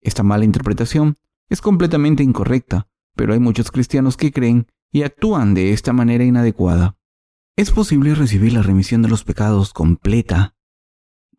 Esta 0.00 0.22
mala 0.22 0.44
interpretación 0.44 1.16
es 1.48 1.60
completamente 1.60 2.22
incorrecta, 2.22 2.88
pero 3.16 3.32
hay 3.32 3.40
muchos 3.40 3.72
cristianos 3.72 4.16
que 4.16 4.30
creen 4.30 4.68
y 4.92 5.02
actúan 5.02 5.54
de 5.54 5.72
esta 5.72 5.92
manera 5.92 6.22
inadecuada. 6.22 6.96
¿Es 7.56 7.72
posible 7.72 8.14
recibir 8.14 8.52
la 8.52 8.62
remisión 8.62 9.02
de 9.02 9.08
los 9.08 9.24
pecados 9.24 9.72
completa 9.72 10.54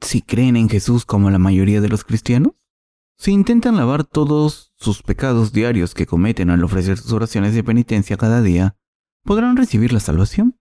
si 0.02 0.22
creen 0.22 0.58
en 0.58 0.68
Jesús 0.68 1.06
como 1.06 1.30
la 1.30 1.40
mayoría 1.40 1.80
de 1.80 1.88
los 1.88 2.04
cristianos? 2.04 2.54
Si 3.20 3.34
intentan 3.34 3.76
lavar 3.76 4.06
todos 4.06 4.72
sus 4.78 5.04
pecados 5.04 5.52
diarios 5.52 5.94
que 5.94 6.06
cometen 6.06 6.50
al 6.50 6.64
ofrecer 6.64 6.98
sus 6.98 7.12
oraciones 7.12 7.54
de 7.54 7.66
penitencia 7.66 8.16
cada 8.16 8.42
día, 8.42 8.78
¿podrán 9.26 9.58
recibir 9.58 9.92
la 9.92 10.00
salvación? 10.00 10.58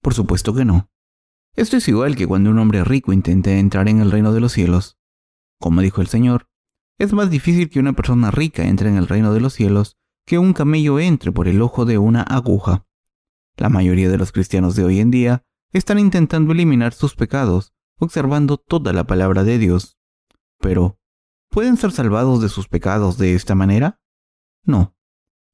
Por 0.00 0.14
supuesto 0.14 0.54
que 0.54 0.64
no. 0.64 0.90
Esto 1.54 1.76
es 1.76 1.86
igual 1.88 2.16
que 2.16 2.26
cuando 2.26 2.48
un 2.48 2.58
hombre 2.58 2.82
rico 2.82 3.12
intenta 3.12 3.50
entrar 3.52 3.90
en 3.90 4.00
el 4.00 4.10
reino 4.10 4.32
de 4.32 4.40
los 4.40 4.52
cielos. 4.52 4.96
Como 5.60 5.82
dijo 5.82 6.00
el 6.00 6.06
Señor, 6.06 6.48
es 6.96 7.12
más 7.12 7.28
difícil 7.28 7.68
que 7.68 7.78
una 7.78 7.92
persona 7.92 8.30
rica 8.30 8.64
entre 8.64 8.88
en 8.88 8.96
el 8.96 9.06
reino 9.06 9.34
de 9.34 9.40
los 9.40 9.52
cielos 9.52 9.98
que 10.24 10.38
un 10.38 10.54
camello 10.54 10.98
entre 10.98 11.30
por 11.30 11.46
el 11.46 11.60
ojo 11.60 11.84
de 11.84 11.98
una 11.98 12.22
aguja. 12.22 12.86
La 13.58 13.68
mayoría 13.68 14.08
de 14.08 14.16
los 14.16 14.32
cristianos 14.32 14.76
de 14.76 14.84
hoy 14.84 15.00
en 15.00 15.10
día 15.10 15.44
están 15.74 15.98
intentando 15.98 16.52
eliminar 16.52 16.94
sus 16.94 17.14
pecados, 17.16 17.74
observando 17.98 18.56
toda 18.56 18.94
la 18.94 19.04
palabra 19.04 19.44
de 19.44 19.58
Dios. 19.58 19.98
Pero, 20.58 20.98
¿pueden 21.52 21.76
ser 21.76 21.92
salvados 21.92 22.40
de 22.40 22.48
sus 22.48 22.66
pecados 22.66 23.18
de 23.18 23.34
esta 23.34 23.54
manera? 23.54 24.00
No. 24.64 24.96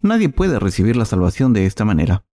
Nadie 0.01 0.29
puede 0.29 0.61
recibir 0.61 0.97
la 0.97 1.05
salvación 1.05 1.53
de 1.53 1.67
esta 1.67 1.85
manera. 1.85 2.25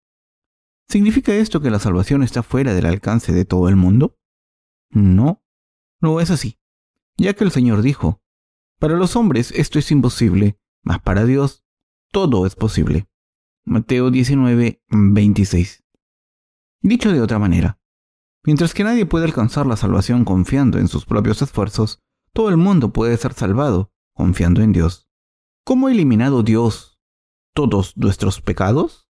¿Significa 0.87 1.33
esto 1.33 1.61
que 1.61 1.71
la 1.71 1.79
salvación 1.79 2.21
está 2.21 2.43
fuera 2.43 2.75
del 2.75 2.85
alcance 2.85 3.33
de 3.33 3.43
todo 3.43 3.67
el 3.67 3.75
mundo? 3.75 4.19
No, 4.91 5.43
no 5.99 6.21
es 6.21 6.29
así, 6.29 6.59
ya 7.17 7.33
que 7.33 7.43
el 7.43 7.51
Señor 7.51 7.81
dijo, 7.81 8.21
para 8.79 8.95
los 8.95 9.15
hombres 9.15 9.51
esto 9.51 9.79
es 9.79 9.89
imposible, 9.89 10.59
mas 10.83 11.01
para 11.01 11.25
Dios 11.25 11.65
todo 12.11 12.45
es 12.45 12.55
posible. 12.55 13.09
Mateo 13.63 14.11
19, 14.11 14.83
26. 14.89 15.83
Dicho 16.81 17.11
de 17.11 17.19
otra 17.19 17.39
manera, 17.39 17.79
mientras 18.43 18.75
que 18.75 18.83
nadie 18.83 19.07
puede 19.07 19.25
alcanzar 19.25 19.65
la 19.65 19.75
salvación 19.75 20.23
confiando 20.23 20.77
en 20.77 20.87
sus 20.87 21.05
propios 21.05 21.41
esfuerzos, 21.41 22.04
todo 22.35 22.49
el 22.49 22.57
mundo 22.57 22.91
puede 22.91 23.15
ser 23.15 23.31
salvado 23.31 23.93
confiando 24.13 24.61
en 24.61 24.73
Dios. 24.73 25.07
¿Cómo 25.63 25.87
ha 25.87 25.91
eliminado 25.91 26.43
Dios 26.43 26.99
todos 27.53 27.95
nuestros 27.95 28.41
pecados? 28.41 29.07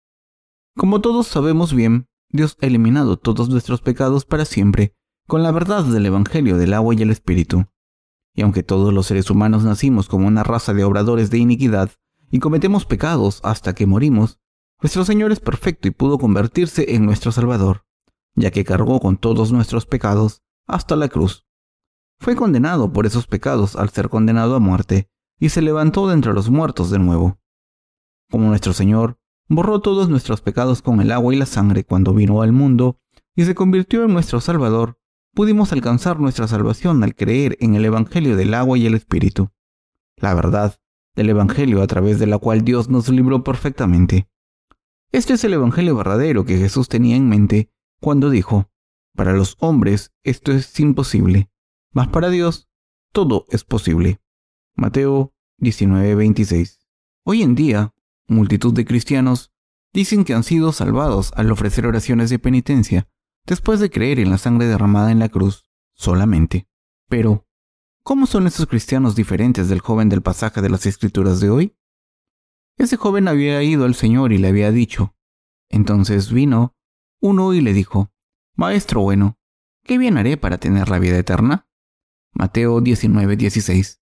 Como 0.78 1.02
todos 1.02 1.26
sabemos 1.26 1.74
bien, 1.74 2.08
Dios 2.30 2.56
ha 2.62 2.68
eliminado 2.68 3.18
todos 3.18 3.50
nuestros 3.50 3.82
pecados 3.82 4.26
para 4.26 4.46
siempre 4.46 4.96
con 5.28 5.42
la 5.42 5.52
verdad 5.52 5.86
del 5.86 6.06
Evangelio 6.06 6.56
del 6.58 6.76
agua 6.76 6.94
y 6.94 7.02
el 7.02 7.10
Espíritu. 7.10 7.66
Y 8.36 8.44
aunque 8.44 8.62
todos 8.62 8.94
los 8.94 9.08
seres 9.08 9.32
humanos 9.32 9.64
nacimos 9.64 10.08
como 10.08 10.28
una 10.28 10.44
raza 10.44 10.76
de 10.76 10.84
obradores 10.84 11.32
de 11.32 11.40
iniquidad 11.40 11.90
y 12.30 12.38
cometemos 12.38 12.86
pecados 12.86 13.40
hasta 13.44 13.74
que 13.74 13.88
morimos, 13.88 14.40
nuestro 14.84 15.04
Señor 15.04 15.32
es 15.32 15.40
perfecto 15.40 15.88
y 15.88 15.92
pudo 15.92 16.20
convertirse 16.20 16.94
en 16.94 17.08
nuestro 17.08 17.32
Salvador, 17.32 17.88
ya 18.36 18.52
que 18.52 18.64
cargó 18.64 19.00
con 19.00 19.18
todos 19.18 19.52
nuestros 19.52 19.88
pecados 19.88 20.44
hasta 20.68 20.96
la 20.96 21.08
cruz. 21.08 21.45
Fue 22.20 22.36
condenado 22.36 22.92
por 22.92 23.06
esos 23.06 23.28
pecados 23.28 23.76
al 23.76 23.90
ser 23.90 24.10
condenado 24.10 24.56
a 24.56 24.60
muerte 24.60 25.10
y 25.40 25.50
se 25.50 25.62
levantó 25.62 26.08
de 26.08 26.14
entre 26.14 26.34
los 26.34 26.50
muertos 26.50 26.90
de 26.90 27.00
nuevo. 27.00 27.40
Como 28.30 28.48
nuestro 28.48 28.74
Señor 28.74 29.20
borró 29.48 29.80
todos 29.82 30.10
nuestros 30.10 30.42
pecados 30.42 30.82
con 30.82 31.02
el 31.02 31.12
agua 31.12 31.34
y 31.34 31.38
la 31.38 31.46
sangre 31.46 31.84
cuando 31.84 32.14
vino 32.14 32.42
al 32.42 32.52
mundo 32.52 33.00
y 33.36 33.46
se 33.46 33.54
convirtió 33.54 34.04
en 34.04 34.14
nuestro 34.14 34.40
Salvador, 34.40 34.98
pudimos 35.34 35.72
alcanzar 35.74 36.20
nuestra 36.20 36.48
salvación 36.48 37.04
al 37.04 37.16
creer 37.16 37.58
en 37.60 37.76
el 37.76 37.86
Evangelio 37.86 38.36
del 38.36 38.54
agua 38.54 38.78
y 38.78 38.86
el 38.86 38.96
Espíritu, 38.96 39.52
la 40.16 40.34
verdad 40.34 40.80
del 41.16 41.30
Evangelio 41.30 41.82
a 41.82 41.88
través 41.88 42.20
de 42.20 42.28
la 42.28 42.38
cual 42.38 42.64
Dios 42.64 42.90
nos 42.90 43.10
libró 43.10 43.44
perfectamente. 43.44 44.30
Este 45.12 45.34
es 45.34 45.44
el 45.44 45.54
Evangelio 45.54 45.96
verdadero 45.96 46.46
que 46.46 46.58
Jesús 46.58 46.90
tenía 46.90 47.16
en 47.16 47.30
mente 47.30 47.70
cuando 48.00 48.30
dijo, 48.30 48.70
para 49.16 49.34
los 49.34 49.56
hombres 49.60 50.14
esto 50.24 50.52
es 50.52 50.78
imposible, 50.80 51.50
mas 51.96 52.10
para 52.10 52.30
Dios 52.30 52.70
todo 53.14 53.46
es 53.50 53.64
posible. 53.64 54.22
Mateo 54.76 55.34
19:26. 55.58 56.82
Hoy 57.24 57.42
en 57.42 57.56
día, 57.56 57.94
Multitud 58.28 58.74
de 58.74 58.86
cristianos 58.86 59.54
dicen 59.94 60.26
que 60.26 60.34
han 60.34 60.44
sido 60.44 60.74
salvados 60.74 61.32
al 61.36 61.52
ofrecer 61.52 61.86
oraciones 61.86 62.30
de 62.30 62.40
penitencia 62.40 63.08
después 63.46 63.80
de 63.80 63.90
creer 63.90 64.20
en 64.20 64.32
la 64.32 64.38
sangre 64.38 64.66
derramada 64.66 65.12
en 65.12 65.20
la 65.20 65.30
cruz 65.30 65.70
solamente. 65.94 66.68
Pero, 67.08 67.48
¿cómo 68.04 68.26
son 68.26 68.48
estos 68.48 68.66
cristianos 68.66 69.16
diferentes 69.16 69.70
del 69.70 69.80
joven 69.80 70.10
del 70.10 70.22
pasaje 70.24 70.62
de 70.62 70.70
las 70.70 70.86
escrituras 70.86 71.40
de 71.40 71.50
hoy? 71.50 71.78
Ese 72.78 72.98
joven 72.98 73.28
había 73.28 73.64
ido 73.64 73.86
al 73.86 73.96
Señor 73.96 74.34
y 74.34 74.40
le 74.40 74.50
había 74.50 74.72
dicho. 74.72 75.16
Entonces 75.70 76.34
vino 76.34 76.76
uno 77.22 77.54
y 77.54 77.62
le 77.62 77.72
dijo, 77.72 78.12
Maestro 78.56 79.02
bueno, 79.02 79.40
¿qué 79.84 79.98
bien 79.98 80.18
haré 80.18 80.36
para 80.36 80.58
tener 80.58 80.90
la 80.90 81.00
vida 81.00 81.18
eterna? 81.18 81.70
Mateo 82.38 82.82
19:16. 82.82 84.02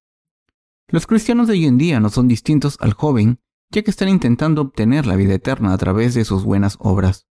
Los 0.87 1.05
cristianos 1.05 1.47
de 1.47 1.53
hoy 1.53 1.65
en 1.65 1.77
día 1.77 1.99
no 1.99 2.09
son 2.09 2.27
distintos 2.27 2.77
al 2.81 2.93
joven 2.93 3.39
ya 3.69 3.83
que 3.83 3.91
están 3.91 4.09
intentando 4.09 4.61
obtener 4.61 5.05
la 5.05 5.15
vida 5.15 5.35
eterna 5.35 5.73
a 5.73 5.77
través 5.77 6.13
de 6.13 6.25
sus 6.25 6.43
buenas 6.43 6.77
obras. 6.79 7.27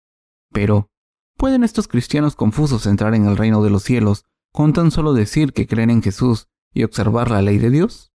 Pero, 0.53 0.91
¿pueden 1.37 1.65
estos 1.65 1.87
cristianos 1.89 2.35
confusos 2.35 2.87
entrar 2.87 3.15
en 3.15 3.27
el 3.27 3.37
reino 3.37 3.63
de 3.63 3.71
los 3.71 3.83
cielos 3.83 4.25
con 4.53 4.73
tan 4.73 4.91
solo 4.91 5.13
decir 5.13 5.53
que 5.53 5.67
creen 5.67 5.91
en 5.91 6.03
Jesús 6.03 6.49
y 6.73 6.85
observar 6.85 7.31
la 7.31 7.43
ley 7.43 7.59
de 7.59 7.71
Dios? 7.71 8.13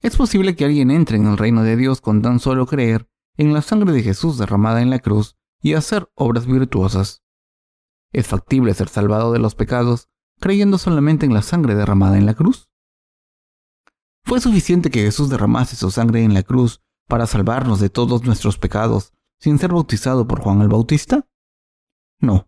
¿Es 0.00 0.16
posible 0.16 0.56
que 0.56 0.66
alguien 0.66 0.90
entre 0.90 1.16
en 1.16 1.26
el 1.26 1.38
reino 1.38 1.62
de 1.62 1.76
Dios 1.76 2.00
con 2.00 2.22
tan 2.22 2.38
solo 2.38 2.66
creer 2.66 3.08
en 3.36 3.52
la 3.52 3.62
sangre 3.62 3.92
de 3.92 4.02
Jesús 4.02 4.38
derramada 4.38 4.82
en 4.82 4.90
la 4.90 4.98
cruz 4.98 5.36
y 5.60 5.74
hacer 5.74 6.10
obras 6.14 6.46
virtuosas? 6.46 7.22
¿Es 8.12 8.26
factible 8.26 8.74
ser 8.74 8.88
salvado 8.88 9.32
de 9.32 9.38
los 9.38 9.54
pecados 9.54 10.08
creyendo 10.38 10.78
solamente 10.78 11.26
en 11.26 11.34
la 11.34 11.42
sangre 11.42 11.74
derramada 11.74 12.18
en 12.18 12.26
la 12.26 12.34
cruz? 12.34 12.68
¿Fue 14.24 14.40
suficiente 14.40 14.90
que 14.90 15.02
Jesús 15.02 15.30
derramase 15.30 15.76
su 15.76 15.90
sangre 15.90 16.22
en 16.22 16.34
la 16.34 16.42
cruz 16.42 16.82
para 17.06 17.26
salvarnos 17.26 17.80
de 17.80 17.88
todos 17.88 18.24
nuestros 18.24 18.58
pecados 18.58 19.12
sin 19.40 19.58
ser 19.58 19.72
bautizado 19.72 20.26
por 20.26 20.40
Juan 20.40 20.60
el 20.60 20.68
Bautista? 20.68 21.26
No. 22.20 22.46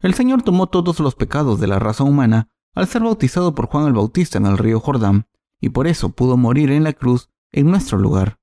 El 0.00 0.14
Señor 0.14 0.42
tomó 0.42 0.68
todos 0.68 1.00
los 1.00 1.14
pecados 1.14 1.60
de 1.60 1.66
la 1.66 1.78
raza 1.78 2.04
humana 2.04 2.48
al 2.74 2.86
ser 2.86 3.02
bautizado 3.02 3.54
por 3.54 3.66
Juan 3.66 3.86
el 3.86 3.92
Bautista 3.92 4.38
en 4.38 4.46
el 4.46 4.58
río 4.58 4.80
Jordán, 4.80 5.26
y 5.60 5.70
por 5.70 5.86
eso 5.86 6.10
pudo 6.10 6.36
morir 6.36 6.70
en 6.70 6.84
la 6.84 6.92
cruz 6.92 7.30
en 7.52 7.70
nuestro 7.70 7.98
lugar. 7.98 8.38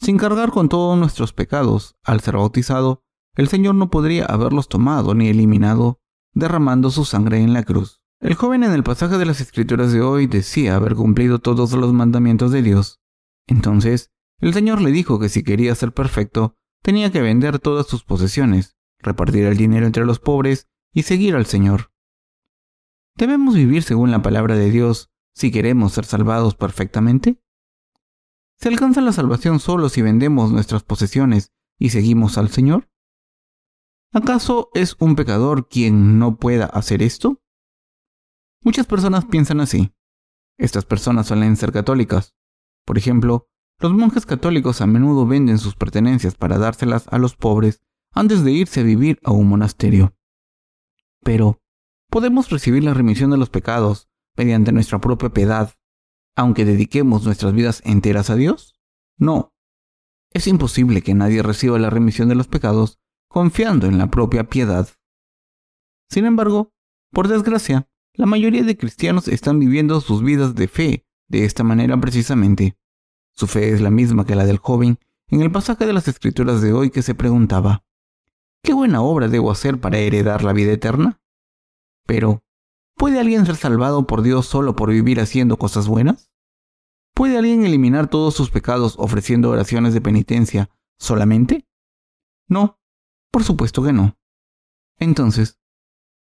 Sin 0.00 0.18
cargar 0.18 0.50
con 0.50 0.68
todos 0.68 0.98
nuestros 0.98 1.32
pecados, 1.32 1.96
al 2.04 2.20
ser 2.20 2.36
bautizado, 2.36 3.02
el 3.34 3.48
Señor 3.48 3.74
no 3.74 3.90
podría 3.90 4.24
haberlos 4.24 4.68
tomado 4.68 5.14
ni 5.14 5.28
eliminado, 5.28 6.00
derramando 6.32 6.90
su 6.90 7.04
sangre 7.04 7.38
en 7.38 7.52
la 7.52 7.62
cruz. 7.62 8.00
El 8.20 8.34
joven 8.34 8.64
en 8.64 8.72
el 8.72 8.82
pasaje 8.82 9.16
de 9.16 9.24
las 9.24 9.40
Escrituras 9.40 9.92
de 9.92 10.02
hoy 10.02 10.26
decía 10.26 10.76
haber 10.76 10.94
cumplido 10.94 11.38
todos 11.38 11.72
los 11.72 11.92
mandamientos 11.92 12.52
de 12.52 12.62
Dios. 12.62 13.00
Entonces, 13.46 14.10
el 14.40 14.52
Señor 14.52 14.80
le 14.80 14.90
dijo 14.90 15.18
que 15.18 15.28
si 15.28 15.42
quería 15.42 15.74
ser 15.74 15.92
perfecto, 15.92 16.56
tenía 16.82 17.10
que 17.10 17.22
vender 17.22 17.58
todas 17.58 17.86
sus 17.86 18.04
posesiones, 18.04 18.76
repartir 18.98 19.44
el 19.46 19.56
dinero 19.56 19.86
entre 19.86 20.04
los 20.04 20.18
pobres 20.18 20.68
y 20.92 21.02
seguir 21.02 21.34
al 21.34 21.46
Señor. 21.46 21.92
¿Debemos 23.16 23.54
vivir 23.54 23.82
según 23.82 24.10
la 24.10 24.22
palabra 24.22 24.54
de 24.54 24.70
Dios 24.70 25.10
si 25.34 25.50
queremos 25.50 25.92
ser 25.92 26.04
salvados 26.04 26.54
perfectamente? 26.54 27.42
¿Se 28.58 28.68
alcanza 28.68 29.00
la 29.00 29.12
salvación 29.12 29.60
solo 29.60 29.88
si 29.88 30.02
vendemos 30.02 30.52
nuestras 30.52 30.82
posesiones 30.82 31.54
y 31.78 31.90
seguimos 31.90 32.36
al 32.36 32.50
Señor? 32.50 32.89
¿Acaso 34.12 34.70
es 34.74 34.96
un 34.98 35.14
pecador 35.14 35.68
quien 35.68 36.18
no 36.18 36.36
pueda 36.36 36.66
hacer 36.66 37.00
esto? 37.00 37.40
Muchas 38.62 38.86
personas 38.86 39.24
piensan 39.26 39.60
así. 39.60 39.92
Estas 40.58 40.84
personas 40.84 41.28
suelen 41.28 41.56
ser 41.56 41.70
católicas. 41.70 42.34
Por 42.84 42.98
ejemplo, 42.98 43.48
los 43.78 43.92
monjes 43.92 44.26
católicos 44.26 44.80
a 44.80 44.86
menudo 44.86 45.26
venden 45.26 45.58
sus 45.58 45.76
pertenencias 45.76 46.34
para 46.34 46.58
dárselas 46.58 47.06
a 47.08 47.18
los 47.18 47.36
pobres 47.36 47.82
antes 48.12 48.42
de 48.42 48.50
irse 48.50 48.80
a 48.80 48.82
vivir 48.82 49.20
a 49.22 49.30
un 49.30 49.48
monasterio. 49.48 50.16
Pero, 51.22 51.62
¿podemos 52.10 52.50
recibir 52.50 52.82
la 52.82 52.94
remisión 52.94 53.30
de 53.30 53.38
los 53.38 53.48
pecados 53.48 54.10
mediante 54.36 54.72
nuestra 54.72 55.00
propia 55.00 55.30
piedad, 55.30 55.74
aunque 56.34 56.64
dediquemos 56.64 57.24
nuestras 57.24 57.52
vidas 57.52 57.80
enteras 57.84 58.28
a 58.28 58.34
Dios? 58.34 58.74
No. 59.16 59.54
Es 60.32 60.46
imposible 60.46 61.02
que 61.02 61.14
nadie 61.14 61.42
reciba 61.42 61.78
la 61.78 61.90
remisión 61.90 62.28
de 62.28 62.34
los 62.34 62.48
pecados 62.48 62.99
confiando 63.30 63.86
en 63.86 63.96
la 63.96 64.10
propia 64.10 64.44
piedad. 64.44 64.88
Sin 66.10 66.26
embargo, 66.26 66.72
por 67.12 67.28
desgracia, 67.28 67.88
la 68.12 68.26
mayoría 68.26 68.64
de 68.64 68.76
cristianos 68.76 69.28
están 69.28 69.60
viviendo 69.60 70.00
sus 70.00 70.22
vidas 70.22 70.56
de 70.56 70.66
fe 70.66 71.06
de 71.28 71.44
esta 71.44 71.62
manera 71.62 71.98
precisamente. 71.98 72.76
Su 73.32 73.46
fe 73.46 73.72
es 73.72 73.80
la 73.80 73.90
misma 73.90 74.26
que 74.26 74.34
la 74.34 74.44
del 74.44 74.58
joven 74.58 74.98
en 75.28 75.42
el 75.42 75.52
pasaje 75.52 75.86
de 75.86 75.92
las 75.92 76.08
escrituras 76.08 76.60
de 76.60 76.72
hoy 76.72 76.90
que 76.90 77.02
se 77.02 77.14
preguntaba, 77.14 77.84
¿qué 78.64 78.74
buena 78.74 79.00
obra 79.00 79.28
debo 79.28 79.52
hacer 79.52 79.80
para 79.80 79.98
heredar 79.98 80.42
la 80.42 80.52
vida 80.52 80.72
eterna? 80.72 81.20
Pero, 82.06 82.42
¿puede 82.96 83.20
alguien 83.20 83.46
ser 83.46 83.54
salvado 83.54 84.08
por 84.08 84.22
Dios 84.22 84.46
solo 84.46 84.74
por 84.74 84.90
vivir 84.90 85.20
haciendo 85.20 85.56
cosas 85.56 85.86
buenas? 85.86 86.32
¿Puede 87.14 87.38
alguien 87.38 87.64
eliminar 87.64 88.08
todos 88.08 88.34
sus 88.34 88.50
pecados 88.50 88.96
ofreciendo 88.98 89.50
oraciones 89.50 89.94
de 89.94 90.00
penitencia 90.00 90.68
solamente? 90.98 91.68
No, 92.48 92.79
por 93.30 93.44
supuesto 93.44 93.82
que 93.82 93.92
no. 93.92 94.18
Entonces, 94.98 95.58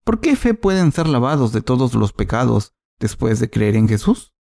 ¿por 0.04 0.20
qué 0.20 0.36
fe 0.36 0.54
pueden 0.54 0.92
ser 0.92 1.08
lavados 1.08 1.52
de 1.52 1.62
todos 1.62 1.94
los 1.96 2.14
pecados 2.14 2.76
después 3.00 3.40
de 3.40 3.50
creer 3.50 3.76
en 3.76 3.88
Jesús? 3.88 4.34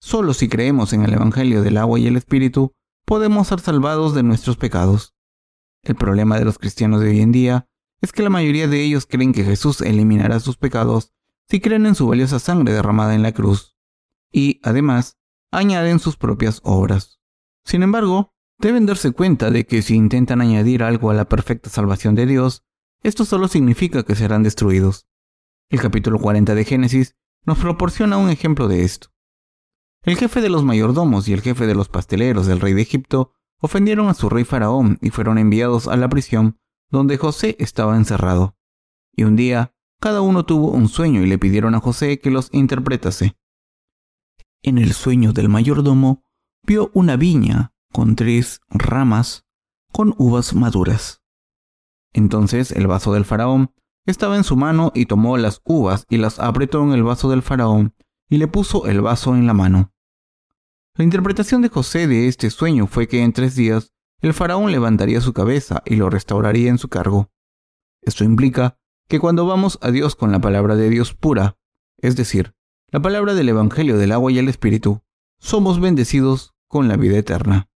Solo 0.00 0.34
si 0.34 0.48
creemos 0.48 0.92
en 0.92 1.02
el 1.02 1.14
Evangelio 1.14 1.62
del 1.62 1.76
agua 1.76 1.98
y 1.98 2.06
el 2.06 2.16
Espíritu, 2.16 2.72
podemos 3.04 3.48
ser 3.48 3.60
salvados 3.60 4.14
de 4.14 4.22
nuestros 4.22 4.56
pecados. 4.56 5.14
El 5.82 5.96
problema 5.96 6.38
de 6.38 6.44
los 6.44 6.58
cristianos 6.58 7.00
de 7.00 7.10
hoy 7.10 7.20
en 7.20 7.32
día 7.32 7.68
es 8.00 8.12
que 8.12 8.22
la 8.22 8.30
mayoría 8.30 8.68
de 8.68 8.82
ellos 8.82 9.06
creen 9.06 9.32
que 9.32 9.44
Jesús 9.44 9.80
eliminará 9.80 10.40
sus 10.40 10.56
pecados 10.56 11.12
si 11.48 11.60
creen 11.60 11.86
en 11.86 11.94
su 11.94 12.06
valiosa 12.06 12.38
sangre 12.38 12.72
derramada 12.72 13.14
en 13.14 13.22
la 13.22 13.32
cruz, 13.32 13.76
y, 14.30 14.60
además, 14.62 15.18
añaden 15.50 15.98
sus 15.98 16.16
propias 16.16 16.60
obras. 16.62 17.20
Sin 17.64 17.82
embargo, 17.82 18.34
deben 18.58 18.86
darse 18.86 19.12
cuenta 19.12 19.50
de 19.50 19.66
que 19.66 19.82
si 19.82 19.94
intentan 19.94 20.40
añadir 20.40 20.82
algo 20.82 21.10
a 21.10 21.14
la 21.14 21.28
perfecta 21.28 21.70
salvación 21.70 22.14
de 22.14 22.26
Dios, 22.26 22.64
esto 23.02 23.24
solo 23.24 23.48
significa 23.48 24.02
que 24.02 24.16
serán 24.16 24.42
destruidos. 24.42 25.06
El 25.70 25.80
capítulo 25.80 26.18
40 26.18 26.54
de 26.54 26.64
Génesis 26.64 27.16
nos 27.44 27.58
proporciona 27.58 28.16
un 28.16 28.30
ejemplo 28.30 28.68
de 28.68 28.82
esto. 28.84 29.08
El 30.02 30.16
jefe 30.16 30.40
de 30.40 30.48
los 30.48 30.64
mayordomos 30.64 31.28
y 31.28 31.32
el 31.32 31.42
jefe 31.42 31.66
de 31.66 31.74
los 31.74 31.88
pasteleros 31.88 32.46
del 32.46 32.60
rey 32.60 32.74
de 32.74 32.82
Egipto 32.82 33.32
ofendieron 33.60 34.08
a 34.08 34.14
su 34.14 34.28
rey 34.28 34.44
Faraón 34.44 34.98
y 35.00 35.10
fueron 35.10 35.38
enviados 35.38 35.88
a 35.88 35.96
la 35.96 36.08
prisión 36.08 36.58
donde 36.90 37.18
José 37.18 37.56
estaba 37.58 37.96
encerrado. 37.96 38.56
Y 39.12 39.24
un 39.24 39.36
día, 39.36 39.74
cada 40.00 40.20
uno 40.20 40.44
tuvo 40.44 40.70
un 40.70 40.88
sueño 40.88 41.22
y 41.22 41.26
le 41.26 41.38
pidieron 41.38 41.74
a 41.74 41.80
José 41.80 42.20
que 42.20 42.30
los 42.30 42.48
interpretase. 42.52 43.36
En 44.62 44.78
el 44.78 44.92
sueño 44.92 45.32
del 45.32 45.48
mayordomo 45.48 46.24
vio 46.64 46.90
una 46.94 47.16
viña 47.16 47.72
con 47.92 48.16
tres 48.16 48.60
ramas 48.68 49.44
con 49.92 50.14
uvas 50.18 50.54
maduras. 50.54 51.22
Entonces 52.12 52.72
el 52.72 52.86
vaso 52.86 53.12
del 53.12 53.24
faraón 53.24 53.72
estaba 54.06 54.36
en 54.36 54.44
su 54.44 54.56
mano 54.56 54.92
y 54.94 55.06
tomó 55.06 55.36
las 55.36 55.60
uvas 55.64 56.06
y 56.08 56.16
las 56.16 56.38
apretó 56.38 56.82
en 56.82 56.92
el 56.92 57.02
vaso 57.02 57.30
del 57.30 57.42
faraón 57.42 57.94
y 58.28 58.38
le 58.38 58.48
puso 58.48 58.86
el 58.86 59.00
vaso 59.00 59.34
en 59.34 59.46
la 59.46 59.54
mano. 59.54 59.92
La 60.94 61.04
interpretación 61.04 61.62
de 61.62 61.68
José 61.68 62.06
de 62.06 62.28
este 62.28 62.50
sueño 62.50 62.86
fue 62.86 63.06
que 63.06 63.22
en 63.22 63.32
tres 63.32 63.54
días 63.54 63.92
el 64.20 64.34
faraón 64.34 64.72
levantaría 64.72 65.20
su 65.20 65.32
cabeza 65.32 65.82
y 65.86 65.96
lo 65.96 66.10
restauraría 66.10 66.70
en 66.70 66.78
su 66.78 66.88
cargo. 66.88 67.30
Esto 68.02 68.24
implica 68.24 68.78
que 69.08 69.20
cuando 69.20 69.46
vamos 69.46 69.78
a 69.80 69.90
Dios 69.90 70.16
con 70.16 70.32
la 70.32 70.40
palabra 70.40 70.76
de 70.76 70.90
Dios 70.90 71.14
pura, 71.14 71.56
es 71.98 72.16
decir, 72.16 72.54
la 72.90 73.00
palabra 73.00 73.34
del 73.34 73.48
Evangelio 73.48 73.96
del 73.96 74.12
agua 74.12 74.32
y 74.32 74.38
el 74.38 74.48
Espíritu, 74.48 75.02
somos 75.38 75.80
bendecidos 75.80 76.54
con 76.66 76.88
la 76.88 76.96
vida 76.96 77.16
eterna. 77.16 77.68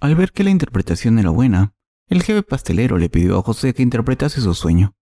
Al 0.00 0.14
ver 0.14 0.32
que 0.32 0.44
la 0.44 0.50
interpretación 0.50 1.18
era 1.18 1.28
buena, 1.28 1.74
el 2.08 2.22
jefe 2.22 2.42
pastelero 2.42 2.96
le 2.96 3.10
pidió 3.10 3.38
a 3.38 3.42
José 3.42 3.74
que 3.74 3.82
interpretase 3.82 4.40
su 4.40 4.54
sueño. 4.54 4.96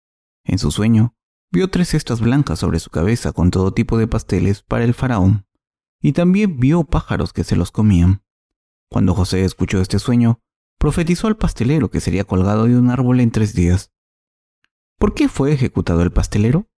En 0.43 0.57
su 0.57 0.71
sueño, 0.71 1.15
vio 1.51 1.69
tres 1.69 1.89
cestas 1.89 2.19
blancas 2.19 2.59
sobre 2.59 2.79
su 2.79 2.89
cabeza 2.89 3.31
con 3.31 3.51
todo 3.51 3.71
tipo 3.71 3.99
de 3.99 4.07
pasteles 4.07 4.63
para 4.63 4.83
el 4.83 4.95
faraón, 4.95 5.45
y 6.01 6.13
también 6.13 6.59
vio 6.59 6.83
pájaros 6.83 7.31
que 7.31 7.43
se 7.43 7.55
los 7.55 7.71
comían. 7.71 8.23
Cuando 8.89 9.13
José 9.13 9.45
escuchó 9.45 9.81
este 9.81 9.99
sueño, 9.99 10.39
profetizó 10.79 11.27
al 11.27 11.37
pastelero 11.37 11.91
que 11.91 12.01
sería 12.01 12.23
colgado 12.23 12.65
de 12.65 12.77
un 12.77 12.89
árbol 12.89 13.19
en 13.19 13.29
tres 13.29 13.53
días. 13.53 13.91
¿Por 14.97 15.13
qué 15.13 15.29
fue 15.29 15.53
ejecutado 15.53 16.01
el 16.01 16.11
pastelero? 16.11 16.69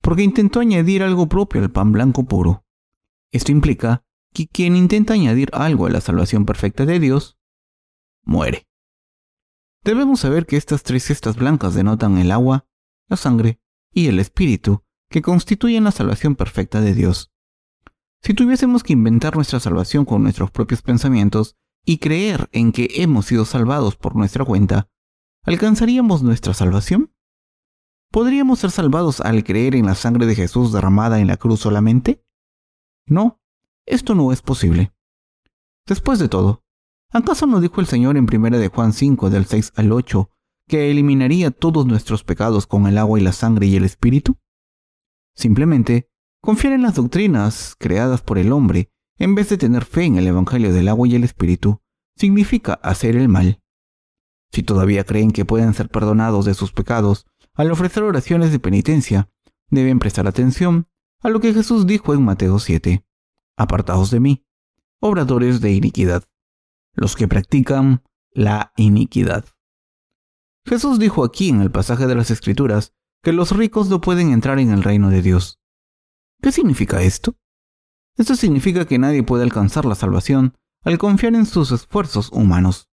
Porque 0.00 0.22
intentó 0.22 0.60
añadir 0.60 1.02
algo 1.02 1.28
propio 1.28 1.60
al 1.60 1.70
pan 1.70 1.92
blanco 1.92 2.24
puro. 2.24 2.64
Esto 3.30 3.52
implica 3.52 4.05
que 4.36 4.48
quien 4.48 4.76
intenta 4.76 5.14
añadir 5.14 5.48
algo 5.54 5.86
a 5.86 5.90
la 5.90 6.02
salvación 6.02 6.44
perfecta 6.44 6.84
de 6.84 7.00
Dios, 7.00 7.38
muere. 8.22 8.68
Debemos 9.82 10.20
saber 10.20 10.44
que 10.44 10.58
estas 10.58 10.82
tres 10.82 11.04
cestas 11.04 11.36
blancas 11.36 11.72
denotan 11.72 12.18
el 12.18 12.30
agua, 12.30 12.66
la 13.08 13.16
sangre 13.16 13.62
y 13.94 14.08
el 14.08 14.20
espíritu 14.20 14.84
que 15.08 15.22
constituyen 15.22 15.84
la 15.84 15.90
salvación 15.90 16.36
perfecta 16.36 16.82
de 16.82 16.92
Dios. 16.92 17.32
Si 18.22 18.34
tuviésemos 18.34 18.82
que 18.82 18.92
inventar 18.92 19.36
nuestra 19.36 19.58
salvación 19.58 20.04
con 20.04 20.22
nuestros 20.22 20.50
propios 20.50 20.82
pensamientos 20.82 21.56
y 21.86 21.96
creer 21.96 22.50
en 22.52 22.72
que 22.72 22.90
hemos 22.96 23.24
sido 23.24 23.46
salvados 23.46 23.96
por 23.96 24.16
nuestra 24.16 24.44
cuenta, 24.44 24.90
¿alcanzaríamos 25.44 26.22
nuestra 26.22 26.52
salvación? 26.52 27.10
¿Podríamos 28.10 28.58
ser 28.58 28.70
salvados 28.70 29.22
al 29.22 29.44
creer 29.44 29.74
en 29.76 29.86
la 29.86 29.94
sangre 29.94 30.26
de 30.26 30.34
Jesús 30.34 30.74
derramada 30.74 31.20
en 31.20 31.26
la 31.26 31.38
cruz 31.38 31.60
solamente? 31.60 32.22
No, 33.06 33.40
esto 33.86 34.14
no 34.14 34.32
es 34.32 34.42
posible. 34.42 34.92
Después 35.86 36.18
de 36.18 36.28
todo, 36.28 36.64
¿acaso 37.12 37.46
no 37.46 37.60
dijo 37.60 37.80
el 37.80 37.86
Señor 37.86 38.16
en 38.16 38.26
1 38.32 38.58
de 38.58 38.68
Juan 38.68 38.92
5 38.92 39.30
del 39.30 39.46
6 39.46 39.72
al 39.76 39.92
8 39.92 40.30
que 40.68 40.90
eliminaría 40.90 41.52
todos 41.52 41.86
nuestros 41.86 42.24
pecados 42.24 42.66
con 42.66 42.86
el 42.86 42.98
agua 42.98 43.20
y 43.20 43.22
la 43.22 43.32
sangre 43.32 43.66
y 43.66 43.76
el 43.76 43.84
espíritu? 43.84 44.36
Simplemente, 45.36 46.10
confiar 46.42 46.72
en 46.72 46.82
las 46.82 46.96
doctrinas 46.96 47.76
creadas 47.78 48.22
por 48.22 48.38
el 48.38 48.52
hombre 48.52 48.90
en 49.18 49.34
vez 49.34 49.48
de 49.48 49.58
tener 49.58 49.84
fe 49.84 50.04
en 50.04 50.16
el 50.16 50.26
Evangelio 50.26 50.72
del 50.72 50.88
agua 50.88 51.08
y 51.08 51.14
el 51.14 51.24
Espíritu, 51.24 51.80
significa 52.16 52.74
hacer 52.74 53.16
el 53.16 53.28
mal. 53.28 53.62
Si 54.52 54.62
todavía 54.62 55.04
creen 55.04 55.30
que 55.30 55.44
pueden 55.44 55.74
ser 55.74 55.88
perdonados 55.88 56.44
de 56.44 56.54
sus 56.54 56.72
pecados 56.72 57.26
al 57.54 57.70
ofrecer 57.70 58.02
oraciones 58.02 58.52
de 58.52 58.58
penitencia, 58.58 59.30
deben 59.70 59.98
prestar 59.98 60.26
atención 60.26 60.88
a 61.22 61.30
lo 61.30 61.40
que 61.40 61.54
Jesús 61.54 61.86
dijo 61.86 62.14
en 62.14 62.24
Mateo 62.24 62.58
7. 62.58 63.05
Apartados 63.56 64.10
de 64.10 64.20
mí, 64.20 64.44
obradores 65.00 65.60
de 65.60 65.72
iniquidad, 65.72 66.24
los 66.94 67.16
que 67.16 67.28
practican 67.28 68.02
la 68.30 68.72
iniquidad. 68.76 69.44
Jesús 70.66 70.98
dijo 70.98 71.24
aquí 71.24 71.48
en 71.48 71.62
el 71.62 71.70
pasaje 71.70 72.06
de 72.06 72.14
las 72.14 72.30
Escrituras 72.30 72.92
que 73.22 73.32
los 73.32 73.56
ricos 73.56 73.88
no 73.88 74.00
pueden 74.00 74.32
entrar 74.32 74.58
en 74.58 74.70
el 74.70 74.82
reino 74.82 75.10
de 75.10 75.22
Dios. 75.22 75.60
¿Qué 76.42 76.52
significa 76.52 77.02
esto? 77.02 77.36
Esto 78.16 78.34
significa 78.34 78.86
que 78.86 78.98
nadie 78.98 79.22
puede 79.22 79.44
alcanzar 79.44 79.84
la 79.84 79.94
salvación 79.94 80.54
al 80.82 80.98
confiar 80.98 81.34
en 81.34 81.46
sus 81.46 81.72
esfuerzos 81.72 82.30
humanos. 82.32 82.88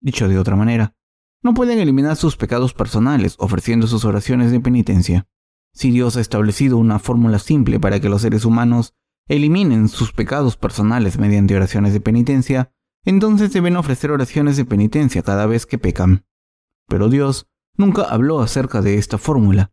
Dicho 0.00 0.28
de 0.28 0.38
otra 0.38 0.56
manera, 0.56 0.96
no 1.42 1.54
pueden 1.54 1.78
eliminar 1.78 2.16
sus 2.16 2.36
pecados 2.36 2.74
personales 2.74 3.36
ofreciendo 3.38 3.86
sus 3.86 4.04
oraciones 4.04 4.52
de 4.52 4.60
penitencia. 4.60 5.26
Si 5.72 5.90
Dios 5.90 6.16
ha 6.16 6.20
establecido 6.20 6.76
una 6.76 6.98
fórmula 6.98 7.38
simple 7.38 7.80
para 7.80 8.00
que 8.00 8.08
los 8.08 8.22
seres 8.22 8.44
humanos 8.44 8.94
eliminen 9.28 9.88
sus 9.88 10.12
pecados 10.12 10.56
personales 10.56 11.18
mediante 11.18 11.56
oraciones 11.56 11.92
de 11.92 12.00
penitencia, 12.00 12.72
entonces 13.04 13.52
deben 13.52 13.76
ofrecer 13.76 14.10
oraciones 14.10 14.56
de 14.56 14.64
penitencia 14.64 15.22
cada 15.22 15.46
vez 15.46 15.66
que 15.66 15.78
pecan. 15.78 16.24
Pero 16.88 17.08
Dios 17.08 17.48
nunca 17.76 18.02
habló 18.02 18.40
acerca 18.40 18.82
de 18.82 18.98
esta 18.98 19.18
fórmula. 19.18 19.72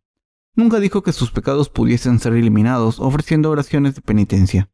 Nunca 0.55 0.79
dijo 0.79 1.03
que 1.03 1.13
sus 1.13 1.31
pecados 1.31 1.69
pudiesen 1.69 2.19
ser 2.19 2.33
eliminados 2.33 2.99
ofreciendo 2.99 3.49
oraciones 3.49 3.95
de 3.95 4.01
penitencia. 4.01 4.71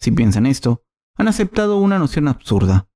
Si 0.00 0.10
piensan 0.10 0.46
esto, 0.46 0.82
han 1.16 1.28
aceptado 1.28 1.78
una 1.78 1.98
noción 1.98 2.28
absurda. 2.28 2.88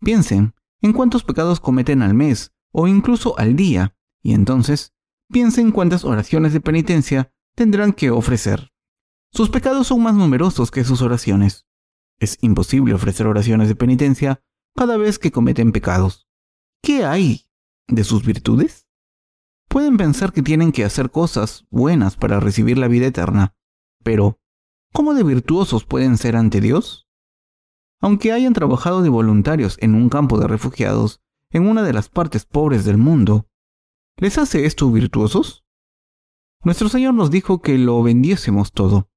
Piensen 0.00 0.54
en 0.80 0.92
cuántos 0.92 1.24
pecados 1.24 1.60
cometen 1.60 2.02
al 2.02 2.14
mes 2.14 2.52
o 2.72 2.88
incluso 2.88 3.38
al 3.38 3.54
día, 3.54 3.94
y 4.22 4.32
entonces 4.32 4.94
piensen 5.30 5.72
cuántas 5.72 6.04
oraciones 6.04 6.52
de 6.52 6.60
penitencia 6.60 7.32
tendrán 7.54 7.92
que 7.92 8.10
ofrecer. 8.10 8.71
Sus 9.32 9.50
pecados 9.50 9.86
son 9.86 10.02
más 10.02 10.14
numerosos 10.14 10.70
que 10.70 10.84
sus 10.84 11.02
oraciones. 11.02 11.66
Es 12.18 12.38
imposible 12.42 12.94
ofrecer 12.94 13.26
oraciones 13.26 13.68
de 13.68 13.74
penitencia 13.74 14.42
cada 14.76 14.96
vez 14.96 15.18
que 15.18 15.32
cometen 15.32 15.72
pecados. 15.72 16.28
¿Qué 16.82 17.04
hay 17.04 17.46
de 17.88 18.04
sus 18.04 18.24
virtudes? 18.24 18.86
Pueden 19.68 19.96
pensar 19.96 20.32
que 20.32 20.42
tienen 20.42 20.72
que 20.72 20.84
hacer 20.84 21.10
cosas 21.10 21.66
buenas 21.70 22.16
para 22.16 22.40
recibir 22.40 22.76
la 22.78 22.88
vida 22.88 23.06
eterna, 23.06 23.54
pero 24.04 24.38
¿Cómo 24.92 25.14
de 25.14 25.22
virtuosos 25.22 25.86
pueden 25.86 26.18
ser 26.18 26.36
ante 26.36 26.60
Dios? 26.60 27.08
Aunque 28.02 28.30
hayan 28.30 28.52
trabajado 28.52 29.00
de 29.00 29.08
voluntarios 29.08 29.78
en 29.80 29.94
un 29.94 30.10
campo 30.10 30.38
de 30.38 30.46
refugiados 30.46 31.22
en 31.48 31.66
una 31.66 31.82
de 31.82 31.94
las 31.94 32.10
partes 32.10 32.44
pobres 32.44 32.84
del 32.84 32.98
mundo, 32.98 33.48
¿les 34.18 34.36
hace 34.36 34.66
esto 34.66 34.90
virtuosos? 34.90 35.64
Nuestro 36.62 36.90
Señor 36.90 37.14
nos 37.14 37.30
dijo 37.30 37.62
que 37.62 37.78
lo 37.78 38.02
vendiésemos 38.02 38.72
todo, 38.72 39.08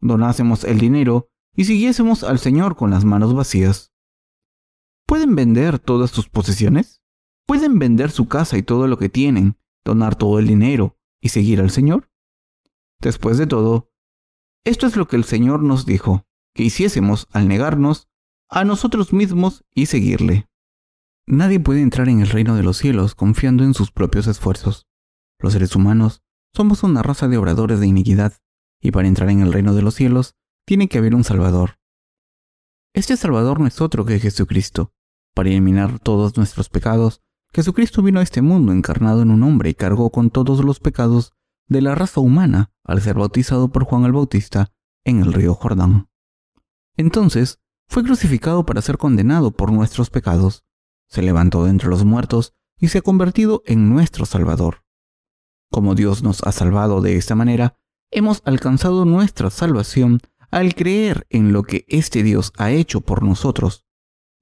donásemos 0.00 0.64
el 0.64 0.78
dinero 0.78 1.28
y 1.54 1.64
siguiésemos 1.64 2.24
al 2.24 2.38
Señor 2.38 2.76
con 2.76 2.90
las 2.90 3.04
manos 3.04 3.34
vacías. 3.34 3.92
¿Pueden 5.06 5.34
vender 5.34 5.78
todas 5.78 6.10
sus 6.10 6.28
posesiones? 6.28 7.02
¿Pueden 7.46 7.78
vender 7.78 8.10
su 8.10 8.28
casa 8.28 8.58
y 8.58 8.62
todo 8.62 8.86
lo 8.86 8.98
que 8.98 9.08
tienen, 9.08 9.56
donar 9.84 10.16
todo 10.16 10.38
el 10.38 10.46
dinero 10.46 10.98
y 11.20 11.30
seguir 11.30 11.60
al 11.60 11.70
Señor? 11.70 12.10
Después 13.00 13.38
de 13.38 13.46
todo, 13.46 13.90
esto 14.64 14.86
es 14.86 14.96
lo 14.96 15.08
que 15.08 15.16
el 15.16 15.24
Señor 15.24 15.62
nos 15.62 15.86
dijo, 15.86 16.26
que 16.54 16.64
hiciésemos 16.64 17.26
al 17.32 17.48
negarnos 17.48 18.08
a 18.50 18.64
nosotros 18.64 19.12
mismos 19.12 19.64
y 19.72 19.86
seguirle. 19.86 20.48
Nadie 21.26 21.60
puede 21.60 21.82
entrar 21.82 22.08
en 22.08 22.20
el 22.20 22.28
reino 22.28 22.54
de 22.54 22.62
los 22.62 22.78
cielos 22.78 23.14
confiando 23.14 23.64
en 23.64 23.74
sus 23.74 23.90
propios 23.90 24.26
esfuerzos. 24.26 24.86
Los 25.38 25.52
seres 25.52 25.76
humanos 25.76 26.22
somos 26.54 26.82
una 26.82 27.02
raza 27.02 27.28
de 27.28 27.36
obradores 27.36 27.80
de 27.80 27.86
iniquidad, 27.86 28.34
y 28.80 28.90
para 28.90 29.08
entrar 29.08 29.30
en 29.30 29.40
el 29.40 29.52
reino 29.52 29.74
de 29.74 29.82
los 29.82 29.94
cielos 29.94 30.36
tiene 30.64 30.88
que 30.88 30.98
haber 30.98 31.14
un 31.14 31.24
Salvador. 31.24 31.78
Este 32.94 33.16
Salvador 33.16 33.60
no 33.60 33.66
es 33.66 33.80
otro 33.80 34.04
que 34.04 34.18
Jesucristo. 34.18 34.92
Para 35.34 35.50
eliminar 35.50 35.98
todos 35.98 36.36
nuestros 36.36 36.68
pecados, 36.68 37.22
Jesucristo 37.52 38.02
vino 38.02 38.20
a 38.20 38.22
este 38.22 38.42
mundo 38.42 38.72
encarnado 38.72 39.22
en 39.22 39.30
un 39.30 39.42
hombre 39.42 39.70
y 39.70 39.74
cargó 39.74 40.10
con 40.10 40.30
todos 40.30 40.64
los 40.64 40.80
pecados 40.80 41.32
de 41.68 41.82
la 41.82 41.94
raza 41.94 42.20
humana 42.20 42.72
al 42.84 43.00
ser 43.00 43.16
bautizado 43.16 43.70
por 43.70 43.84
Juan 43.84 44.04
el 44.04 44.12
Bautista 44.12 44.72
en 45.04 45.20
el 45.20 45.32
río 45.32 45.54
Jordán. 45.54 46.08
Entonces, 46.96 47.60
fue 47.86 48.02
crucificado 48.02 48.66
para 48.66 48.82
ser 48.82 48.98
condenado 48.98 49.50
por 49.52 49.72
nuestros 49.72 50.10
pecados, 50.10 50.64
se 51.08 51.22
levantó 51.22 51.64
de 51.64 51.70
entre 51.70 51.88
los 51.88 52.04
muertos 52.04 52.54
y 52.78 52.88
se 52.88 52.98
ha 52.98 53.02
convertido 53.02 53.62
en 53.64 53.88
nuestro 53.88 54.26
Salvador. 54.26 54.84
Como 55.70 55.94
Dios 55.94 56.22
nos 56.22 56.42
ha 56.42 56.52
salvado 56.52 57.00
de 57.00 57.16
esta 57.16 57.34
manera, 57.34 57.78
hemos 58.10 58.42
alcanzado 58.44 59.04
nuestra 59.04 59.50
salvación 59.50 60.20
al 60.50 60.74
creer 60.74 61.26
en 61.30 61.52
lo 61.52 61.62
que 61.62 61.84
este 61.88 62.22
Dios 62.22 62.52
ha 62.56 62.70
hecho 62.70 63.00
por 63.00 63.22
nosotros. 63.22 63.86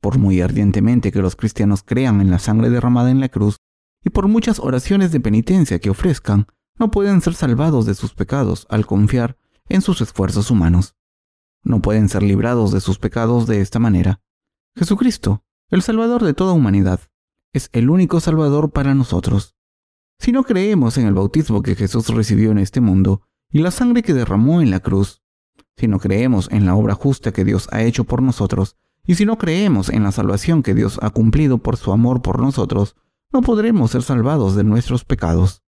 Por 0.01 0.19
muy 0.19 0.41
ardientemente 0.41 1.11
que 1.11 1.23
los 1.23 1.37
cristianos 1.37 1.83
crean 1.83 2.21
en 2.21 2.31
la 2.31 2.39
sangre 2.39 2.71
derramada 2.71 3.11
en 3.11 3.21
la 3.21 3.29
cruz, 3.29 3.59
y 4.05 4.11
por 4.11 4.29
muchas 4.29 4.61
oraciones 4.61 5.11
de 5.11 5.21
penitencia 5.21 5.81
que 5.81 5.91
ofrezcan, 5.91 6.47
no 6.79 6.91
pueden 6.91 7.21
ser 7.23 7.35
salvados 7.35 7.87
de 7.87 7.95
sus 7.95 8.15
pecados 8.15 8.67
al 8.71 8.87
confiar 8.87 9.37
en 9.69 9.81
sus 9.81 10.01
esfuerzos 10.01 10.51
humanos. 10.51 10.95
No 11.65 11.83
pueden 11.83 12.09
ser 12.09 12.23
librados 12.23 12.71
de 12.71 12.81
sus 12.81 12.99
pecados 12.99 13.47
de 13.49 13.61
esta 13.61 13.81
manera. 13.81 14.21
Jesucristo, 14.77 15.43
el 15.71 15.83
Salvador 15.83 16.23
de 16.23 16.35
toda 16.35 16.53
humanidad, 16.53 17.01
es 17.53 17.71
el 17.73 17.91
único 17.91 18.21
Salvador 18.21 18.71
para 18.71 18.95
nosotros. 18.95 19.57
Si 20.19 20.31
no 20.31 20.45
creemos 20.45 20.99
en 20.99 21.07
el 21.07 21.15
bautismo 21.15 21.63
que 21.63 21.75
Jesús 21.75 22.09
recibió 22.09 22.53
en 22.53 22.59
este 22.59 22.81
mundo 22.81 23.26
y 23.51 23.61
la 23.61 23.71
sangre 23.71 24.03
que 24.03 24.15
derramó 24.15 24.61
en 24.61 24.71
la 24.71 24.81
cruz, 24.81 25.23
si 25.77 25.89
no 25.89 25.99
creemos 25.99 26.49
en 26.51 26.67
la 26.67 26.75
obra 26.75 26.95
justa 26.95 27.33
que 27.33 27.45
Dios 27.45 27.69
ha 27.71 27.83
hecho 27.83 28.05
por 28.05 28.23
nosotros, 28.23 28.77
y 29.07 29.15
si 29.15 29.25
no 29.25 29.39
creemos 29.39 29.89
en 29.89 30.03
la 30.03 30.13
salvación 30.13 30.63
que 30.63 30.75
Dios 30.75 30.99
ha 31.03 31.11
cumplido 31.11 31.59
por 31.59 31.77
su 31.77 31.93
amor 31.93 32.23
por 32.23 32.41
nosotros, 32.41 32.97
no 33.33 33.43
podremos 33.43 33.91
ser 33.91 34.03
salvados 34.03 34.57
de 34.57 34.65
nuestros 34.65 35.05
pecados. 35.05 35.63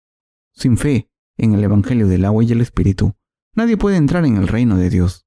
Sin 0.53 0.77
fe 0.79 1.11
en 1.37 1.55
el 1.55 1.63
Evangelio 1.63 2.09
del 2.09 2.25
agua 2.25 2.45
y 2.45 2.53
el 2.53 2.61
Espíritu, 2.61 3.15
nadie 3.55 3.77
puede 3.77 3.97
entrar 3.97 4.25
en 4.25 4.37
el 4.37 4.49
reino 4.49 4.77
de 4.77 4.89
Dios. 4.89 5.27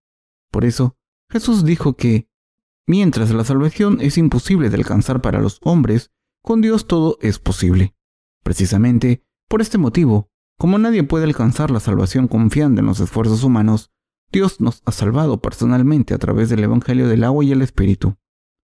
Por 0.50 0.66
eso, 0.66 0.98
Jesús 1.30 1.64
dijo 1.64 1.96
que, 1.96 2.28
mientras 2.88 3.32
la 3.32 3.44
salvación 3.44 4.00
es 4.02 4.18
imposible 4.18 4.70
de 4.70 4.78
alcanzar 4.78 5.22
para 5.22 5.40
los 5.40 5.60
hombres, 5.64 6.12
con 6.42 6.62
Dios 6.62 6.88
todo 6.88 7.18
es 7.22 7.38
posible. 7.38 7.96
Precisamente, 8.44 9.24
por 9.48 9.62
este 9.62 9.78
motivo, 9.78 10.29
como 10.60 10.78
nadie 10.78 11.04
puede 11.04 11.24
alcanzar 11.24 11.72
la 11.72 11.80
salvación 11.80 12.28
confiando 12.28 12.82
en 12.82 12.88
los 12.88 13.00
esfuerzos 13.00 13.46
humanos, 13.46 13.94
Dios 14.30 14.60
nos 14.60 14.82
ha 14.86 14.92
salvado 14.92 15.42
personalmente 15.42 16.14
a 16.14 16.18
través 16.18 16.50
del 16.50 16.62
Evangelio 16.62 17.08
del 17.08 17.24
agua 17.24 17.46
y 17.46 17.54
el 17.54 17.62
Espíritu. 17.62 18.18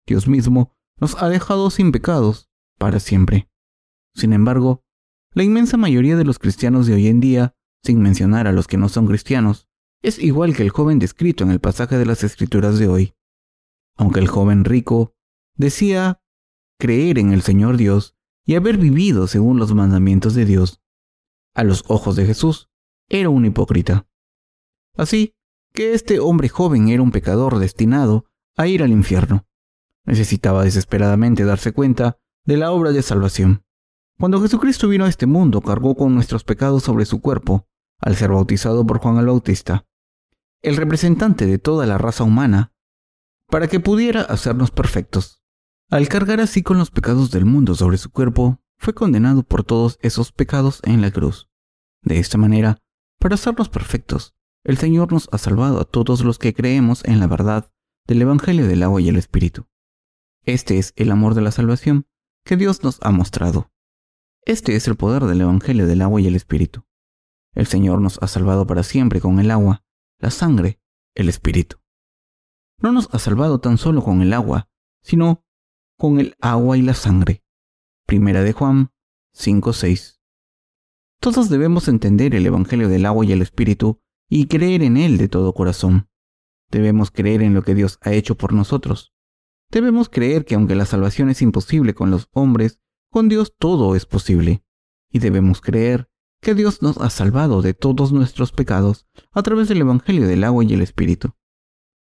Dios 0.04 0.26
mismo 0.26 0.74
nos 1.00 1.22
ha 1.22 1.28
dejado 1.28 1.70
sin 1.70 1.92
pecados 1.92 2.50
para 2.80 2.98
siempre. 2.98 3.48
Sin 4.12 4.32
embargo, 4.32 4.82
la 5.34 5.44
inmensa 5.44 5.76
mayoría 5.76 6.16
de 6.16 6.24
los 6.24 6.40
cristianos 6.40 6.88
de 6.88 6.94
hoy 6.94 7.06
en 7.06 7.20
día, 7.20 7.54
sin 7.84 8.02
mencionar 8.02 8.48
a 8.48 8.52
los 8.52 8.66
que 8.66 8.76
no 8.76 8.88
son 8.88 9.06
cristianos, 9.06 9.68
es 10.02 10.18
igual 10.18 10.56
que 10.56 10.64
el 10.64 10.70
joven 10.70 10.98
descrito 10.98 11.44
en 11.44 11.52
el 11.52 11.60
pasaje 11.60 11.96
de 11.96 12.06
las 12.06 12.24
Escrituras 12.24 12.80
de 12.80 12.88
hoy. 12.88 13.14
Aunque 13.96 14.18
el 14.18 14.26
joven 14.26 14.64
rico 14.64 15.14
decía 15.54 16.20
creer 16.76 17.20
en 17.20 17.32
el 17.32 17.42
Señor 17.42 17.76
Dios 17.76 18.16
y 18.44 18.56
haber 18.56 18.78
vivido 18.78 19.28
según 19.28 19.60
los 19.60 19.72
mandamientos 19.74 20.34
de 20.34 20.44
Dios, 20.44 20.83
a 21.54 21.64
los 21.64 21.84
ojos 21.88 22.16
de 22.16 22.26
Jesús, 22.26 22.68
era 23.08 23.28
un 23.28 23.44
hipócrita. 23.44 24.06
Así, 24.96 25.34
que 25.72 25.94
este 25.94 26.20
hombre 26.20 26.48
joven 26.48 26.88
era 26.88 27.02
un 27.02 27.10
pecador 27.10 27.58
destinado 27.58 28.26
a 28.56 28.66
ir 28.66 28.82
al 28.82 28.90
infierno. 28.90 29.46
Necesitaba 30.04 30.64
desesperadamente 30.64 31.44
darse 31.44 31.72
cuenta 31.72 32.18
de 32.44 32.56
la 32.56 32.70
obra 32.70 32.92
de 32.92 33.02
salvación. 33.02 33.64
Cuando 34.18 34.40
Jesucristo 34.40 34.88
vino 34.88 35.04
a 35.04 35.08
este 35.08 35.26
mundo, 35.26 35.60
cargó 35.60 35.96
con 35.96 36.14
nuestros 36.14 36.44
pecados 36.44 36.84
sobre 36.84 37.04
su 37.04 37.20
cuerpo, 37.20 37.66
al 38.00 38.16
ser 38.16 38.30
bautizado 38.30 38.86
por 38.86 38.98
Juan 38.98 39.18
el 39.18 39.26
Bautista, 39.26 39.86
el 40.62 40.76
representante 40.76 41.46
de 41.46 41.58
toda 41.58 41.86
la 41.86 41.98
raza 41.98 42.24
humana, 42.24 42.72
para 43.48 43.66
que 43.66 43.80
pudiera 43.80 44.22
hacernos 44.22 44.70
perfectos. 44.70 45.42
Al 45.90 46.08
cargar 46.08 46.40
así 46.40 46.62
con 46.62 46.78
los 46.78 46.90
pecados 46.90 47.30
del 47.30 47.44
mundo 47.44 47.74
sobre 47.74 47.98
su 47.98 48.10
cuerpo, 48.10 48.60
fue 48.84 48.92
condenado 48.92 49.44
por 49.44 49.64
todos 49.64 49.98
esos 50.02 50.30
pecados 50.30 50.80
en 50.84 51.00
la 51.00 51.10
cruz. 51.10 51.48
De 52.02 52.18
esta 52.18 52.36
manera, 52.36 52.82
para 53.18 53.36
hacernos 53.36 53.70
perfectos, 53.70 54.34
el 54.62 54.76
Señor 54.76 55.10
nos 55.10 55.26
ha 55.32 55.38
salvado 55.38 55.80
a 55.80 55.86
todos 55.86 56.22
los 56.22 56.38
que 56.38 56.52
creemos 56.52 57.02
en 57.06 57.18
la 57.18 57.26
verdad 57.26 57.72
del 58.06 58.20
Evangelio 58.20 58.66
del 58.66 58.82
agua 58.82 59.00
y 59.00 59.08
el 59.08 59.16
Espíritu. 59.16 59.66
Este 60.42 60.76
es 60.76 60.92
el 60.96 61.10
amor 61.10 61.34
de 61.34 61.40
la 61.40 61.50
salvación 61.50 62.06
que 62.44 62.58
Dios 62.58 62.84
nos 62.84 62.98
ha 63.00 63.10
mostrado. 63.10 63.72
Este 64.44 64.76
es 64.76 64.86
el 64.86 64.96
poder 64.96 65.24
del 65.24 65.40
Evangelio 65.40 65.86
del 65.86 66.02
agua 66.02 66.20
y 66.20 66.26
el 66.26 66.36
Espíritu. 66.36 66.84
El 67.54 67.66
Señor 67.66 68.02
nos 68.02 68.22
ha 68.22 68.26
salvado 68.26 68.66
para 68.66 68.82
siempre 68.82 69.18
con 69.18 69.40
el 69.40 69.50
agua, 69.50 69.82
la 70.18 70.30
sangre, 70.30 70.78
el 71.14 71.30
Espíritu. 71.30 71.78
No 72.82 72.92
nos 72.92 73.08
ha 73.14 73.18
salvado 73.18 73.60
tan 73.60 73.78
solo 73.78 74.04
con 74.04 74.20
el 74.20 74.34
agua, 74.34 74.68
sino 75.02 75.42
con 75.96 76.20
el 76.20 76.36
agua 76.38 76.76
y 76.76 76.82
la 76.82 76.92
sangre. 76.92 77.43
Primera 78.06 78.42
de 78.42 78.52
Juan 78.52 78.90
5:6. 79.32 80.20
Todos 81.20 81.48
debemos 81.48 81.88
entender 81.88 82.34
el 82.34 82.44
Evangelio 82.44 82.90
del 82.90 83.06
agua 83.06 83.24
y 83.24 83.32
el 83.32 83.40
Espíritu 83.40 84.02
y 84.28 84.46
creer 84.46 84.82
en 84.82 84.98
Él 84.98 85.16
de 85.16 85.28
todo 85.28 85.54
corazón. 85.54 86.10
Debemos 86.70 87.10
creer 87.10 87.40
en 87.40 87.54
lo 87.54 87.62
que 87.62 87.74
Dios 87.74 87.98
ha 88.02 88.12
hecho 88.12 88.34
por 88.36 88.52
nosotros. 88.52 89.14
Debemos 89.70 90.10
creer 90.10 90.44
que 90.44 90.54
aunque 90.54 90.74
la 90.74 90.84
salvación 90.84 91.30
es 91.30 91.40
imposible 91.40 91.94
con 91.94 92.10
los 92.10 92.28
hombres, 92.32 92.78
con 93.10 93.30
Dios 93.30 93.54
todo 93.58 93.96
es 93.96 94.04
posible. 94.04 94.62
Y 95.10 95.20
debemos 95.20 95.62
creer 95.62 96.10
que 96.42 96.54
Dios 96.54 96.82
nos 96.82 96.98
ha 96.98 97.08
salvado 97.08 97.62
de 97.62 97.72
todos 97.72 98.12
nuestros 98.12 98.52
pecados 98.52 99.06
a 99.32 99.42
través 99.42 99.68
del 99.68 99.80
Evangelio 99.80 100.28
del 100.28 100.44
agua 100.44 100.62
y 100.62 100.74
el 100.74 100.82
Espíritu. 100.82 101.32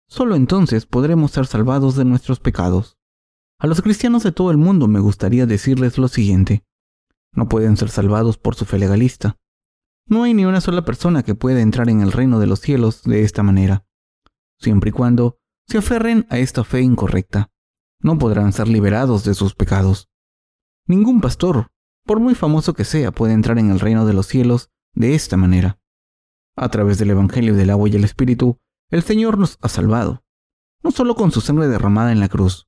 Solo 0.09 0.35
entonces 0.35 0.85
podremos 0.85 1.31
ser 1.31 1.45
salvados 1.45 1.95
de 1.95 2.03
nuestros 2.03 2.41
pecados. 2.41 2.97
A 3.57 3.67
los 3.67 3.81
cristianos 3.81 4.23
de 4.23 4.31
todo 4.31 4.51
el 4.51 4.57
mundo 4.57 4.87
me 4.87 4.99
gustaría 4.99 5.45
decirles 5.45 5.97
lo 5.97 6.07
siguiente. 6.07 6.65
No 7.31 7.47
pueden 7.47 7.77
ser 7.77 7.89
salvados 7.89 8.37
por 8.37 8.55
su 8.55 8.65
fe 8.65 8.79
legalista. 8.79 9.37
No 10.07 10.23
hay 10.23 10.33
ni 10.33 10.45
una 10.45 10.61
sola 10.61 10.83
persona 10.83 11.23
que 11.23 11.35
pueda 11.35 11.61
entrar 11.61 11.89
en 11.89 12.01
el 12.01 12.11
reino 12.11 12.39
de 12.39 12.47
los 12.47 12.59
cielos 12.59 13.03
de 13.03 13.23
esta 13.23 13.43
manera. 13.43 13.85
Siempre 14.59 14.89
y 14.89 14.93
cuando 14.93 15.39
se 15.67 15.77
aferren 15.77 16.27
a 16.29 16.37
esta 16.37 16.63
fe 16.63 16.81
incorrecta, 16.81 17.49
no 17.99 18.17
podrán 18.17 18.53
ser 18.53 18.67
liberados 18.67 19.23
de 19.23 19.33
sus 19.33 19.55
pecados. 19.55 20.09
Ningún 20.85 21.21
pastor, 21.21 21.71
por 22.05 22.19
muy 22.19 22.35
famoso 22.35 22.73
que 22.73 22.83
sea, 22.83 23.11
puede 23.11 23.33
entrar 23.33 23.57
en 23.57 23.71
el 23.71 23.79
reino 23.79 24.05
de 24.05 24.13
los 24.13 24.27
cielos 24.27 24.69
de 24.93 25.15
esta 25.15 25.37
manera. 25.37 25.79
A 26.55 26.69
través 26.69 26.99
del 26.99 27.09
Evangelio 27.09 27.55
del 27.55 27.71
agua 27.71 27.89
y 27.89 27.95
el 27.95 28.03
Espíritu, 28.03 28.59
el 28.91 29.01
Señor 29.01 29.37
nos 29.37 29.57
ha 29.61 29.69
salvado, 29.69 30.23
no 30.83 30.91
solo 30.91 31.15
con 31.15 31.31
su 31.31 31.41
sangre 31.41 31.67
derramada 31.67 32.11
en 32.11 32.19
la 32.19 32.29
cruz. 32.29 32.67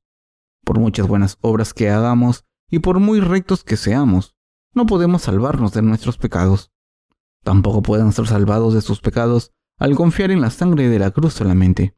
Por 0.67 0.79
muchas 0.79 1.07
buenas 1.07 1.37
obras 1.39 1.73
que 1.73 1.89
hagamos 1.89 2.43
y 2.69 2.79
por 2.79 2.99
muy 2.99 3.21
rectos 3.21 3.63
que 3.63 3.77
seamos, 3.77 4.35
no 4.73 4.85
podemos 4.85 5.21
salvarnos 5.21 5.71
de 5.71 5.81
nuestros 5.81 6.17
pecados. 6.17 6.73
Tampoco 7.45 7.81
pueden 7.81 8.11
ser 8.11 8.27
salvados 8.27 8.73
de 8.73 8.81
sus 8.81 8.99
pecados 8.99 9.53
al 9.79 9.95
confiar 9.95 10.29
en 10.29 10.41
la 10.41 10.49
sangre 10.49 10.89
de 10.89 10.99
la 10.99 11.11
cruz 11.11 11.35
solamente. 11.35 11.95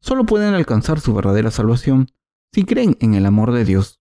Solo 0.00 0.24
pueden 0.24 0.54
alcanzar 0.54 1.00
su 1.00 1.12
verdadera 1.12 1.50
salvación 1.50 2.08
si 2.54 2.64
creen 2.64 2.96
en 3.00 3.12
el 3.12 3.26
amor 3.26 3.52
de 3.52 3.66
Dios, 3.66 4.00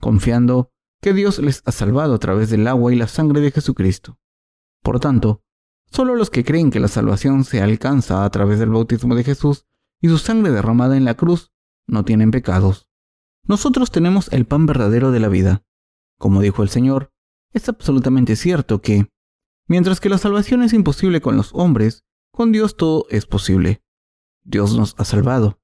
confiando 0.00 0.72
que 1.02 1.12
Dios 1.12 1.38
les 1.38 1.60
ha 1.66 1.72
salvado 1.72 2.14
a 2.14 2.18
través 2.18 2.48
del 2.48 2.66
agua 2.66 2.94
y 2.94 2.96
la 2.96 3.06
sangre 3.06 3.42
de 3.42 3.50
Jesucristo. 3.50 4.18
Por 4.82 4.98
tanto, 4.98 5.42
solo 5.90 6.14
los 6.14 6.30
que 6.30 6.42
creen 6.42 6.70
que 6.70 6.80
la 6.80 6.88
salvación 6.88 7.44
se 7.44 7.60
alcanza 7.60 8.24
a 8.24 8.30
través 8.30 8.58
del 8.58 8.70
bautismo 8.70 9.14
de 9.14 9.24
Jesús 9.24 9.66
y 10.00 10.08
su 10.08 10.16
sangre 10.16 10.52
derramada 10.52 10.96
en 10.96 11.04
la 11.04 11.18
cruz 11.18 11.52
no 11.86 12.02
tienen 12.02 12.30
pecados. 12.30 12.88
Nosotros 13.46 13.90
tenemos 13.90 14.32
el 14.32 14.46
pan 14.46 14.66
verdadero 14.66 15.10
de 15.10 15.20
la 15.20 15.28
vida. 15.28 15.64
Como 16.18 16.40
dijo 16.40 16.62
el 16.62 16.68
Señor, 16.68 17.12
es 17.52 17.68
absolutamente 17.68 18.36
cierto 18.36 18.80
que 18.80 19.08
Mientras 19.68 19.98
que 19.98 20.08
la 20.08 20.18
salvación 20.18 20.62
es 20.62 20.72
imposible 20.72 21.20
con 21.20 21.36
los 21.36 21.50
hombres, 21.52 22.04
con 22.30 22.52
Dios 22.52 22.76
todo 22.76 23.06
es 23.10 23.26
posible. 23.26 23.82
Dios 24.44 24.76
nos 24.76 24.94
ha 24.98 25.04
salvado. 25.04 25.60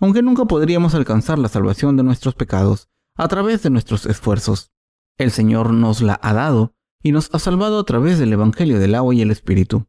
Aunque 0.00 0.22
nunca 0.22 0.46
podríamos 0.46 0.94
alcanzar 0.94 1.38
la 1.38 1.48
salvación 1.48 1.96
de 1.96 2.02
nuestros 2.02 2.34
pecados 2.34 2.88
a 3.16 3.28
través 3.28 3.62
de 3.62 3.70
nuestros 3.70 4.06
esfuerzos, 4.06 4.72
el 5.18 5.30
Señor 5.30 5.72
nos 5.72 6.00
la 6.00 6.18
ha 6.22 6.32
dado 6.32 6.74
y 7.02 7.12
nos 7.12 7.32
ha 7.34 7.38
salvado 7.38 7.78
a 7.78 7.84
través 7.84 8.18
del 8.18 8.32
Evangelio 8.32 8.78
del 8.78 8.94
agua 8.94 9.14
y 9.14 9.20
el 9.20 9.30
Espíritu. 9.30 9.88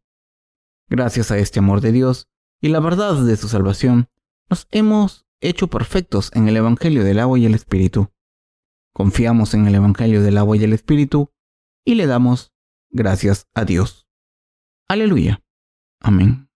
Gracias 0.90 1.32
a 1.32 1.38
este 1.38 1.60
amor 1.60 1.80
de 1.80 1.94
Dios 1.94 2.28
y 2.62 2.68
la 2.68 2.82
verdad 2.82 3.16
de 3.16 3.38
su 3.38 3.48
salvación, 3.48 4.10
nos 4.50 4.68
hemos 4.72 5.25
hecho 5.42 5.68
perfectos 5.68 6.32
en 6.34 6.48
el 6.48 6.58
Evangelio 6.58 7.04
del 7.04 7.20
agua 7.20 7.40
y 7.40 7.46
el 7.46 7.54
Espíritu. 7.54 8.12
Confiamos 8.94 9.54
en 9.54 9.68
el 9.68 9.76
Evangelio 9.76 10.22
del 10.22 10.38
agua 10.38 10.58
y 10.58 10.64
el 10.64 10.74
Espíritu 10.74 11.32
y 11.86 11.96
le 11.96 12.08
damos 12.08 12.54
gracias 12.90 13.48
a 13.54 13.66
Dios. 13.66 14.08
Aleluya. 14.88 15.44
Amén. 16.02 16.50